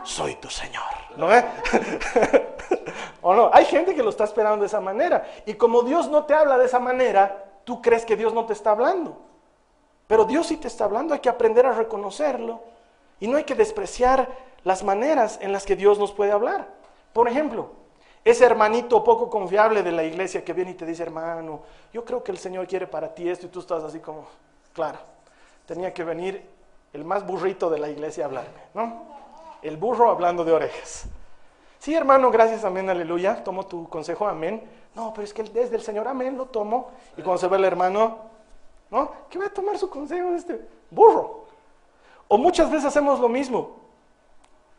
soy 0.05 0.35
tu 0.35 0.49
Señor. 0.49 0.81
¿No 1.17 1.27
¿O 3.21 3.35
no? 3.35 3.49
Hay 3.51 3.65
gente 3.65 3.93
que 3.93 4.01
lo 4.01 4.11
está 4.11 4.23
esperando 4.23 4.61
de 4.61 4.67
esa 4.67 4.79
manera. 4.79 5.29
Y 5.45 5.55
como 5.55 5.81
Dios 5.81 6.09
no 6.09 6.23
te 6.23 6.33
habla 6.33 6.57
de 6.57 6.65
esa 6.65 6.79
manera, 6.79 7.59
tú 7.65 7.81
crees 7.81 8.05
que 8.05 8.15
Dios 8.15 8.33
no 8.33 8.45
te 8.45 8.53
está 8.53 8.71
hablando. 8.71 9.17
Pero 10.07 10.23
Dios 10.23 10.47
sí 10.47 10.55
te 10.55 10.69
está 10.69 10.85
hablando, 10.85 11.13
hay 11.13 11.19
que 11.19 11.27
aprender 11.27 11.65
a 11.65 11.73
reconocerlo. 11.73 12.61
Y 13.19 13.27
no 13.27 13.35
hay 13.35 13.43
que 13.43 13.55
despreciar 13.55 14.29
las 14.63 14.85
maneras 14.85 15.37
en 15.41 15.51
las 15.51 15.65
que 15.65 15.75
Dios 15.75 15.99
nos 15.99 16.13
puede 16.13 16.31
hablar. 16.31 16.69
Por 17.11 17.27
ejemplo, 17.27 17.71
ese 18.23 18.45
hermanito 18.45 19.03
poco 19.03 19.29
confiable 19.29 19.83
de 19.83 19.91
la 19.91 20.05
iglesia 20.05 20.45
que 20.45 20.53
viene 20.53 20.71
y 20.71 20.75
te 20.75 20.85
dice, 20.85 21.03
hermano, 21.03 21.63
yo 21.91 22.05
creo 22.05 22.23
que 22.23 22.31
el 22.31 22.37
Señor 22.37 22.67
quiere 22.67 22.87
para 22.87 23.13
ti 23.13 23.27
esto 23.27 23.47
y 23.47 23.49
tú 23.49 23.59
estás 23.59 23.83
así 23.83 23.99
como, 23.99 24.27
claro, 24.71 24.99
tenía 25.67 25.93
que 25.93 26.03
venir 26.03 26.43
el 26.93 27.05
más 27.05 27.27
burrito 27.27 27.69
de 27.69 27.77
la 27.77 27.89
iglesia 27.89 28.23
a 28.23 28.27
hablarme, 28.27 28.59
¿no? 28.73 29.03
El 29.61 29.77
burro 29.77 30.09
hablando 30.09 30.43
de 30.43 30.53
orejas. 30.53 31.05
Sí, 31.77 31.93
hermano, 31.93 32.31
gracias, 32.31 32.63
amén, 32.63 32.89
aleluya, 32.89 33.43
tomo 33.43 33.67
tu 33.67 33.87
consejo, 33.87 34.27
amén. 34.27 34.67
No, 34.95 35.13
pero 35.13 35.25
es 35.25 35.33
que 35.33 35.43
desde 35.43 35.75
el 35.75 35.83
Señor, 35.83 36.07
amén, 36.07 36.35
lo 36.35 36.45
tomo. 36.45 36.91
Y 37.15 37.21
cuando 37.21 37.37
se 37.37 37.47
ve 37.47 37.57
el 37.57 37.65
hermano, 37.65 38.17
¿no? 38.89 39.11
¿Qué 39.29 39.37
va 39.37 39.45
a 39.45 39.53
tomar 39.53 39.77
su 39.77 39.89
consejo 39.89 40.33
este 40.33 40.59
burro? 40.89 41.45
O 42.27 42.37
muchas 42.37 42.71
veces 42.71 42.85
hacemos 42.85 43.19
lo 43.19 43.29
mismo. 43.29 43.75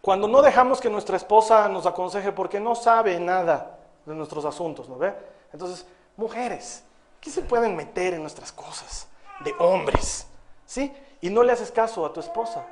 Cuando 0.01 0.27
no 0.27 0.43
dejamos 0.43 0.81
que 0.81 0.91
nuestra 0.91 1.17
esposa 1.17 1.69
nos 1.69 1.87
aconseje 1.87 2.33
porque 2.33 2.59
no 2.59 2.75
sabe 2.75 3.21
nada 3.21 3.79
de 4.07 4.15
nuestros 4.15 4.45
asuntos, 4.45 4.89
¿no 4.89 4.97
ve? 4.97 5.15
Entonces, 5.53 5.87
mujeres, 6.17 6.83
¿qué 7.21 7.31
se 7.31 7.43
pueden 7.43 7.77
meter 7.77 8.15
en 8.15 8.23
nuestras 8.23 8.51
cosas? 8.53 9.09
De 9.45 9.55
hombres, 9.59 10.27
¿sí? 10.69 10.95
Y 11.23 11.31
no 11.31 11.43
le 11.43 11.53
haces 11.53 11.73
caso 11.73 12.05
a 12.05 12.13
tu 12.13 12.21
esposa. 12.21 12.65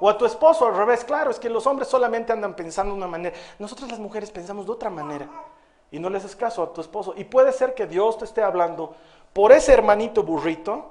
O 0.00 0.08
a 0.08 0.16
tu 0.16 0.24
esposo 0.24 0.66
al 0.66 0.76
revés, 0.76 1.04
claro, 1.04 1.30
es 1.30 1.38
que 1.38 1.50
los 1.50 1.66
hombres 1.66 1.88
solamente 1.88 2.32
andan 2.32 2.54
pensando 2.54 2.92
de 2.92 2.98
una 2.98 3.08
manera. 3.08 3.36
Nosotras 3.58 3.90
las 3.90 3.98
mujeres 3.98 4.30
pensamos 4.30 4.64
de 4.64 4.72
otra 4.72 4.90
manera 4.90 5.28
y 5.90 5.98
no 5.98 6.08
le 6.08 6.18
haces 6.18 6.34
caso 6.34 6.62
a 6.62 6.72
tu 6.72 6.80
esposo. 6.80 7.14
Y 7.16 7.24
puede 7.24 7.52
ser 7.52 7.74
que 7.74 7.86
Dios 7.86 8.16
te 8.16 8.24
esté 8.24 8.42
hablando 8.42 8.94
por 9.32 9.52
ese 9.52 9.72
hermanito 9.72 10.22
burrito, 10.22 10.86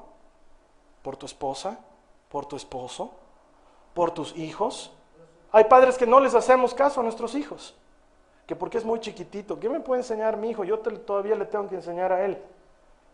por 1.02 1.18
tu 1.18 1.26
esposa, 1.26 1.80
por 2.30 2.46
tu 2.46 2.56
esposo, 2.56 3.12
por 3.94 4.12
tus 4.12 4.36
hijos. 4.38 4.92
Hay 5.52 5.66
padres 5.66 5.98
que 5.98 6.06
no 6.06 6.20
les 6.20 6.36
hacemos 6.36 6.74
caso 6.74 7.00
a 7.00 7.04
nuestros 7.04 7.34
hijos, 7.36 7.76
que 8.46 8.56
porque 8.56 8.78
es 8.78 8.86
muy 8.86 9.00
chiquitito, 9.00 9.60
¿qué 9.60 9.68
me 9.68 9.80
puede 9.80 10.02
enseñar 10.02 10.38
mi 10.38 10.52
hijo? 10.52 10.64
Yo 10.64 10.80
todavía 10.80 11.36
le 11.36 11.46
tengo 11.46 11.68
que 11.68 11.76
enseñar 11.76 12.12
a 12.12 12.24
él. 12.24 12.42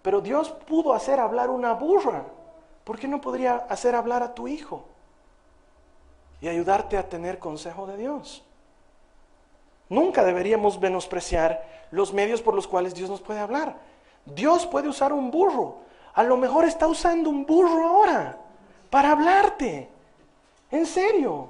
Pero 0.02 0.22
Dios 0.22 0.50
pudo 0.50 0.94
hacer 0.94 1.20
hablar 1.20 1.50
una 1.50 1.74
burra. 1.74 2.24
¿Por 2.88 2.98
qué 2.98 3.10
no 3.10 3.20
podría 3.20 3.66
hacer 3.68 3.96
hablar 3.96 4.24
a 4.24 4.34
tu 4.34 4.48
hijo? 4.48 4.86
Y 6.40 6.48
ayudarte 6.48 6.98
a 6.98 7.10
tener 7.10 7.38
consejo 7.38 7.86
de 7.86 7.98
Dios. 7.98 8.46
Nunca 9.90 10.24
deberíamos 10.24 10.80
menospreciar 10.80 11.68
los 11.92 12.14
medios 12.14 12.42
por 12.42 12.54
los 12.54 12.66
cuales 12.66 12.96
Dios 12.96 13.10
nos 13.10 13.20
puede 13.20 13.42
hablar. 13.42 13.76
Dios 14.26 14.66
puede 14.66 14.88
usar 14.88 15.12
un 15.12 15.32
burro. 15.32 15.80
A 16.14 16.24
lo 16.24 16.38
mejor 16.38 16.64
está 16.64 16.88
usando 16.88 17.30
un 17.30 17.46
burro 17.46 17.86
ahora 17.86 18.38
para 18.90 19.12
hablarte. 19.12 19.90
En 20.72 20.86
serio. 20.86 21.50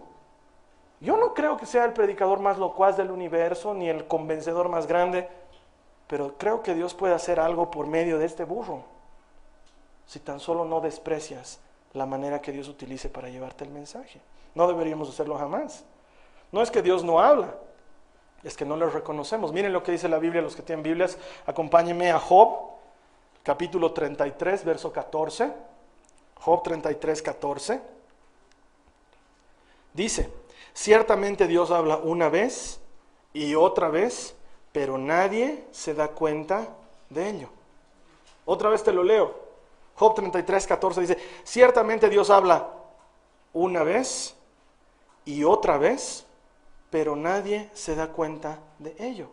Yo 0.99 1.17
no 1.17 1.35
creo 1.35 1.55
que 1.55 1.67
sea 1.67 1.85
el 1.85 1.93
predicador 1.93 2.39
más 2.39 2.57
locuaz 2.57 2.97
del 2.97 3.11
universo 3.11 3.75
ni 3.75 3.89
el 3.89 4.07
convencedor 4.07 4.69
más 4.69 4.87
grande, 4.87 5.29
pero 6.07 6.35
creo 6.39 6.63
que 6.63 6.73
Dios 6.73 6.95
puede 6.95 7.13
hacer 7.13 7.39
algo 7.39 7.69
por 7.69 7.85
medio 7.85 8.17
de 8.17 8.25
este 8.25 8.43
burro. 8.43 8.96
Si 10.07 10.19
tan 10.19 10.39
solo 10.39 10.65
no 10.65 10.81
desprecias 10.81 11.59
la 11.93 12.05
manera 12.05 12.41
que 12.41 12.51
Dios 12.51 12.67
utilice 12.67 13.09
para 13.09 13.29
llevarte 13.29 13.63
el 13.63 13.71
mensaje. 13.71 14.21
No 14.55 14.67
deberíamos 14.67 15.09
hacerlo 15.09 15.37
jamás. 15.37 15.83
No 16.51 16.61
es 16.61 16.71
que 16.71 16.81
Dios 16.81 17.03
no 17.03 17.19
habla, 17.19 17.55
es 18.43 18.55
que 18.55 18.65
no 18.65 18.77
le 18.77 18.87
reconocemos. 18.87 19.51
Miren 19.51 19.73
lo 19.73 19.83
que 19.83 19.91
dice 19.91 20.07
la 20.07 20.19
Biblia, 20.19 20.41
los 20.41 20.55
que 20.55 20.61
tienen 20.61 20.83
Biblias, 20.83 21.17
acompáñenme 21.45 22.11
a 22.11 22.19
Job, 22.19 22.57
capítulo 23.43 23.91
33, 23.91 24.63
verso 24.63 24.91
14. 24.91 25.51
Job 26.39 26.63
33, 26.63 27.21
14. 27.21 27.81
Dice, 29.93 30.29
ciertamente 30.73 31.47
Dios 31.47 31.71
habla 31.71 31.97
una 31.97 32.29
vez 32.29 32.79
y 33.33 33.55
otra 33.55 33.89
vez, 33.89 34.35
pero 34.71 34.97
nadie 34.97 35.65
se 35.71 35.93
da 35.93 36.09
cuenta 36.09 36.67
de 37.09 37.29
ello. 37.29 37.49
Otra 38.45 38.69
vez 38.69 38.83
te 38.83 38.93
lo 38.93 39.03
leo. 39.03 39.46
Job 39.97 40.13
33, 40.13 40.67
14 40.67 41.01
dice, 41.01 41.17
ciertamente 41.43 42.07
Dios 42.07 42.29
habla 42.29 42.69
una 43.53 43.83
vez 43.83 44.35
y 45.25 45.43
otra 45.43 45.77
vez, 45.77 46.25
pero 46.91 47.15
nadie 47.15 47.69
se 47.73 47.95
da 47.95 48.09
cuenta 48.09 48.59
de 48.77 48.95
ello. 48.99 49.27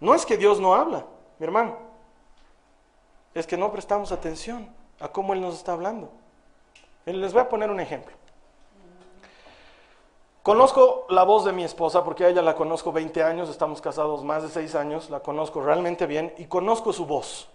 No 0.00 0.14
es 0.14 0.26
que 0.26 0.36
Dios 0.36 0.60
no 0.60 0.74
habla, 0.74 1.06
mi 1.38 1.46
hermano, 1.46 1.76
es 3.34 3.46
que 3.46 3.56
no 3.56 3.72
prestamos 3.72 4.12
atención 4.12 4.68
a 5.00 5.08
cómo 5.08 5.32
Él 5.32 5.40
nos 5.40 5.54
está 5.54 5.72
hablando. 5.72 6.10
Les 7.06 7.32
voy 7.32 7.40
a 7.40 7.48
poner 7.48 7.70
un 7.70 7.80
ejemplo. 7.80 8.14
Conozco 10.42 11.06
la 11.08 11.24
voz 11.24 11.46
de 11.46 11.52
mi 11.52 11.64
esposa 11.64 12.04
porque 12.04 12.24
a 12.24 12.28
ella 12.28 12.42
la 12.42 12.54
conozco 12.54 12.92
20 12.92 13.22
años, 13.22 13.48
estamos 13.48 13.80
casados 13.80 14.22
más 14.22 14.42
de 14.42 14.50
6 14.50 14.74
años, 14.74 15.08
la 15.08 15.20
conozco 15.20 15.62
realmente 15.62 16.06
bien 16.06 16.34
y 16.36 16.44
conozco 16.44 16.92
su 16.92 17.06
voz. 17.06 17.48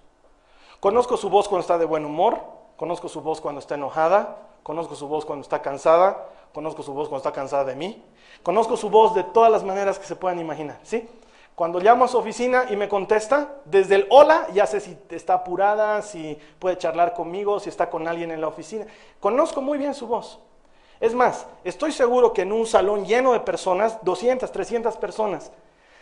Conozco 0.83 1.15
su 1.15 1.29
voz 1.29 1.47
cuando 1.47 1.61
está 1.61 1.77
de 1.77 1.85
buen 1.85 2.03
humor, 2.03 2.41
conozco 2.75 3.07
su 3.07 3.21
voz 3.21 3.39
cuando 3.39 3.59
está 3.59 3.75
enojada, 3.75 4.35
conozco 4.63 4.95
su 4.95 5.07
voz 5.07 5.23
cuando 5.23 5.41
está 5.41 5.61
cansada, 5.61 6.27
conozco 6.53 6.83
su 6.83 6.93
voz 6.93 7.07
cuando 7.07 7.19
está 7.19 7.31
cansada 7.31 7.63
de 7.63 7.73
mí, 7.73 8.03
conozco 8.43 8.75
su 8.75 8.89
voz 8.89 9.15
de 9.15 9.23
todas 9.23 9.49
las 9.49 9.63
maneras 9.63 9.97
que 9.97 10.05
se 10.05 10.17
puedan 10.17 10.41
imaginar, 10.41 10.81
¿sí? 10.83 11.07
Cuando 11.55 11.79
llamo 11.79 12.03
a 12.03 12.09
su 12.09 12.17
oficina 12.17 12.65
y 12.69 12.75
me 12.75 12.89
contesta, 12.89 13.61
desde 13.63 13.95
el 13.95 14.07
hola 14.09 14.47
ya 14.53 14.67
sé 14.67 14.81
si 14.81 14.97
está 15.11 15.35
apurada, 15.35 16.01
si 16.01 16.37
puede 16.59 16.77
charlar 16.77 17.13
conmigo, 17.13 17.61
si 17.61 17.69
está 17.69 17.89
con 17.89 18.05
alguien 18.05 18.31
en 18.31 18.41
la 18.41 18.49
oficina. 18.49 18.85
Conozco 19.21 19.61
muy 19.61 19.77
bien 19.77 19.93
su 19.93 20.05
voz. 20.05 20.41
Es 20.99 21.15
más, 21.15 21.47
estoy 21.63 21.93
seguro 21.93 22.33
que 22.33 22.41
en 22.41 22.51
un 22.51 22.67
salón 22.67 23.05
lleno 23.05 23.31
de 23.31 23.39
personas, 23.39 24.03
200, 24.03 24.51
300 24.51 24.97
personas, 24.97 25.49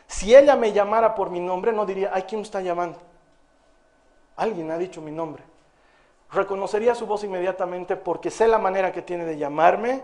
si 0.07 0.35
ella 0.35 0.55
me 0.55 0.73
llamara 0.73 1.13
por 1.13 1.29
mi 1.29 1.39
nombre, 1.39 1.71
no 1.71 1.85
diría, 1.85 2.09
ay, 2.11 2.23
¿quién 2.23 2.41
me 2.41 2.45
está 2.45 2.61
llamando? 2.61 3.10
Alguien 4.35 4.71
ha 4.71 4.77
dicho 4.77 5.01
mi 5.01 5.11
nombre. 5.11 5.43
Reconocería 6.31 6.95
su 6.95 7.05
voz 7.05 7.23
inmediatamente 7.23 7.95
porque 7.95 8.31
sé 8.31 8.47
la 8.47 8.57
manera 8.57 8.91
que 8.91 9.01
tiene 9.01 9.25
de 9.25 9.37
llamarme, 9.37 10.03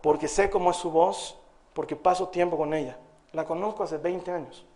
porque 0.00 0.28
sé 0.28 0.50
cómo 0.50 0.70
es 0.72 0.76
su 0.76 0.90
voz, 0.90 1.38
porque 1.72 1.94
paso 1.96 2.28
tiempo 2.28 2.56
con 2.56 2.74
ella. 2.74 2.96
La 3.32 3.44
conozco 3.44 3.84
hace 3.84 3.98
20 3.98 4.32
años. 4.32 4.66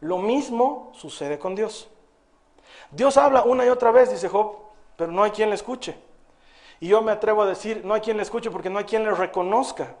Lo 0.00 0.18
mismo 0.18 0.90
sucede 0.92 1.38
con 1.38 1.54
Dios. 1.54 1.88
Dios 2.90 3.16
habla 3.16 3.42
una 3.42 3.64
y 3.64 3.68
otra 3.68 3.90
vez, 3.90 4.10
dice 4.10 4.28
Job, 4.28 4.56
pero 4.96 5.10
no 5.10 5.22
hay 5.22 5.30
quien 5.30 5.48
le 5.48 5.54
escuche. 5.54 5.96
Y 6.80 6.88
yo 6.88 7.00
me 7.00 7.12
atrevo 7.12 7.42
a 7.42 7.46
decir, 7.46 7.82
no 7.84 7.94
hay 7.94 8.02
quien 8.02 8.18
le 8.18 8.22
escuche 8.22 8.50
porque 8.50 8.68
no 8.68 8.78
hay 8.78 8.84
quien 8.84 9.04
le 9.04 9.12
reconozca. 9.12 9.94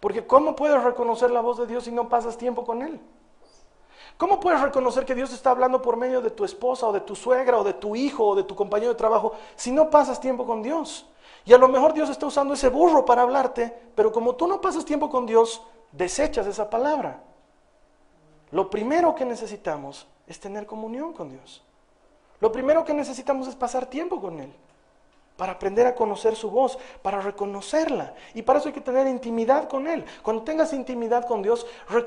Porque 0.00 0.26
¿cómo 0.26 0.56
puedes 0.56 0.82
reconocer 0.82 1.30
la 1.30 1.40
voz 1.40 1.58
de 1.58 1.66
Dios 1.66 1.84
si 1.84 1.92
no 1.92 2.08
pasas 2.08 2.38
tiempo 2.38 2.64
con 2.64 2.82
Él? 2.82 3.00
¿Cómo 4.16 4.40
puedes 4.40 4.60
reconocer 4.60 5.04
que 5.04 5.14
Dios 5.14 5.32
está 5.32 5.50
hablando 5.50 5.82
por 5.82 5.96
medio 5.96 6.20
de 6.20 6.30
tu 6.30 6.44
esposa 6.44 6.86
o 6.86 6.92
de 6.92 7.00
tu 7.00 7.14
suegra 7.14 7.58
o 7.58 7.64
de 7.64 7.74
tu 7.74 7.94
hijo 7.94 8.24
o 8.24 8.34
de 8.34 8.44
tu 8.44 8.54
compañero 8.54 8.92
de 8.92 8.98
trabajo 8.98 9.32
si 9.56 9.70
no 9.70 9.90
pasas 9.90 10.20
tiempo 10.20 10.46
con 10.46 10.62
Dios? 10.62 11.06
Y 11.44 11.52
a 11.52 11.58
lo 11.58 11.68
mejor 11.68 11.92
Dios 11.92 12.10
está 12.10 12.26
usando 12.26 12.54
ese 12.54 12.68
burro 12.68 13.04
para 13.04 13.22
hablarte, 13.22 13.72
pero 13.94 14.10
como 14.10 14.34
tú 14.34 14.46
no 14.46 14.60
pasas 14.60 14.84
tiempo 14.84 15.08
con 15.08 15.26
Dios, 15.26 15.62
desechas 15.92 16.46
esa 16.46 16.68
palabra. 16.68 17.22
Lo 18.50 18.70
primero 18.70 19.14
que 19.14 19.24
necesitamos 19.24 20.06
es 20.26 20.40
tener 20.40 20.66
comunión 20.66 21.12
con 21.12 21.30
Dios. 21.30 21.62
Lo 22.40 22.52
primero 22.52 22.84
que 22.84 22.94
necesitamos 22.94 23.48
es 23.48 23.54
pasar 23.54 23.86
tiempo 23.86 24.20
con 24.20 24.40
Él, 24.40 24.52
para 25.36 25.52
aprender 25.52 25.86
a 25.86 25.94
conocer 25.94 26.34
su 26.36 26.50
voz, 26.50 26.78
para 27.02 27.20
reconocerla. 27.20 28.14
Y 28.34 28.42
para 28.42 28.58
eso 28.58 28.68
hay 28.68 28.74
que 28.74 28.80
tener 28.80 29.06
intimidad 29.06 29.68
con 29.68 29.86
Él. 29.86 30.04
Cuando 30.22 30.42
tengas 30.42 30.72
intimidad 30.72 31.26
con 31.26 31.42
Dios, 31.42 31.66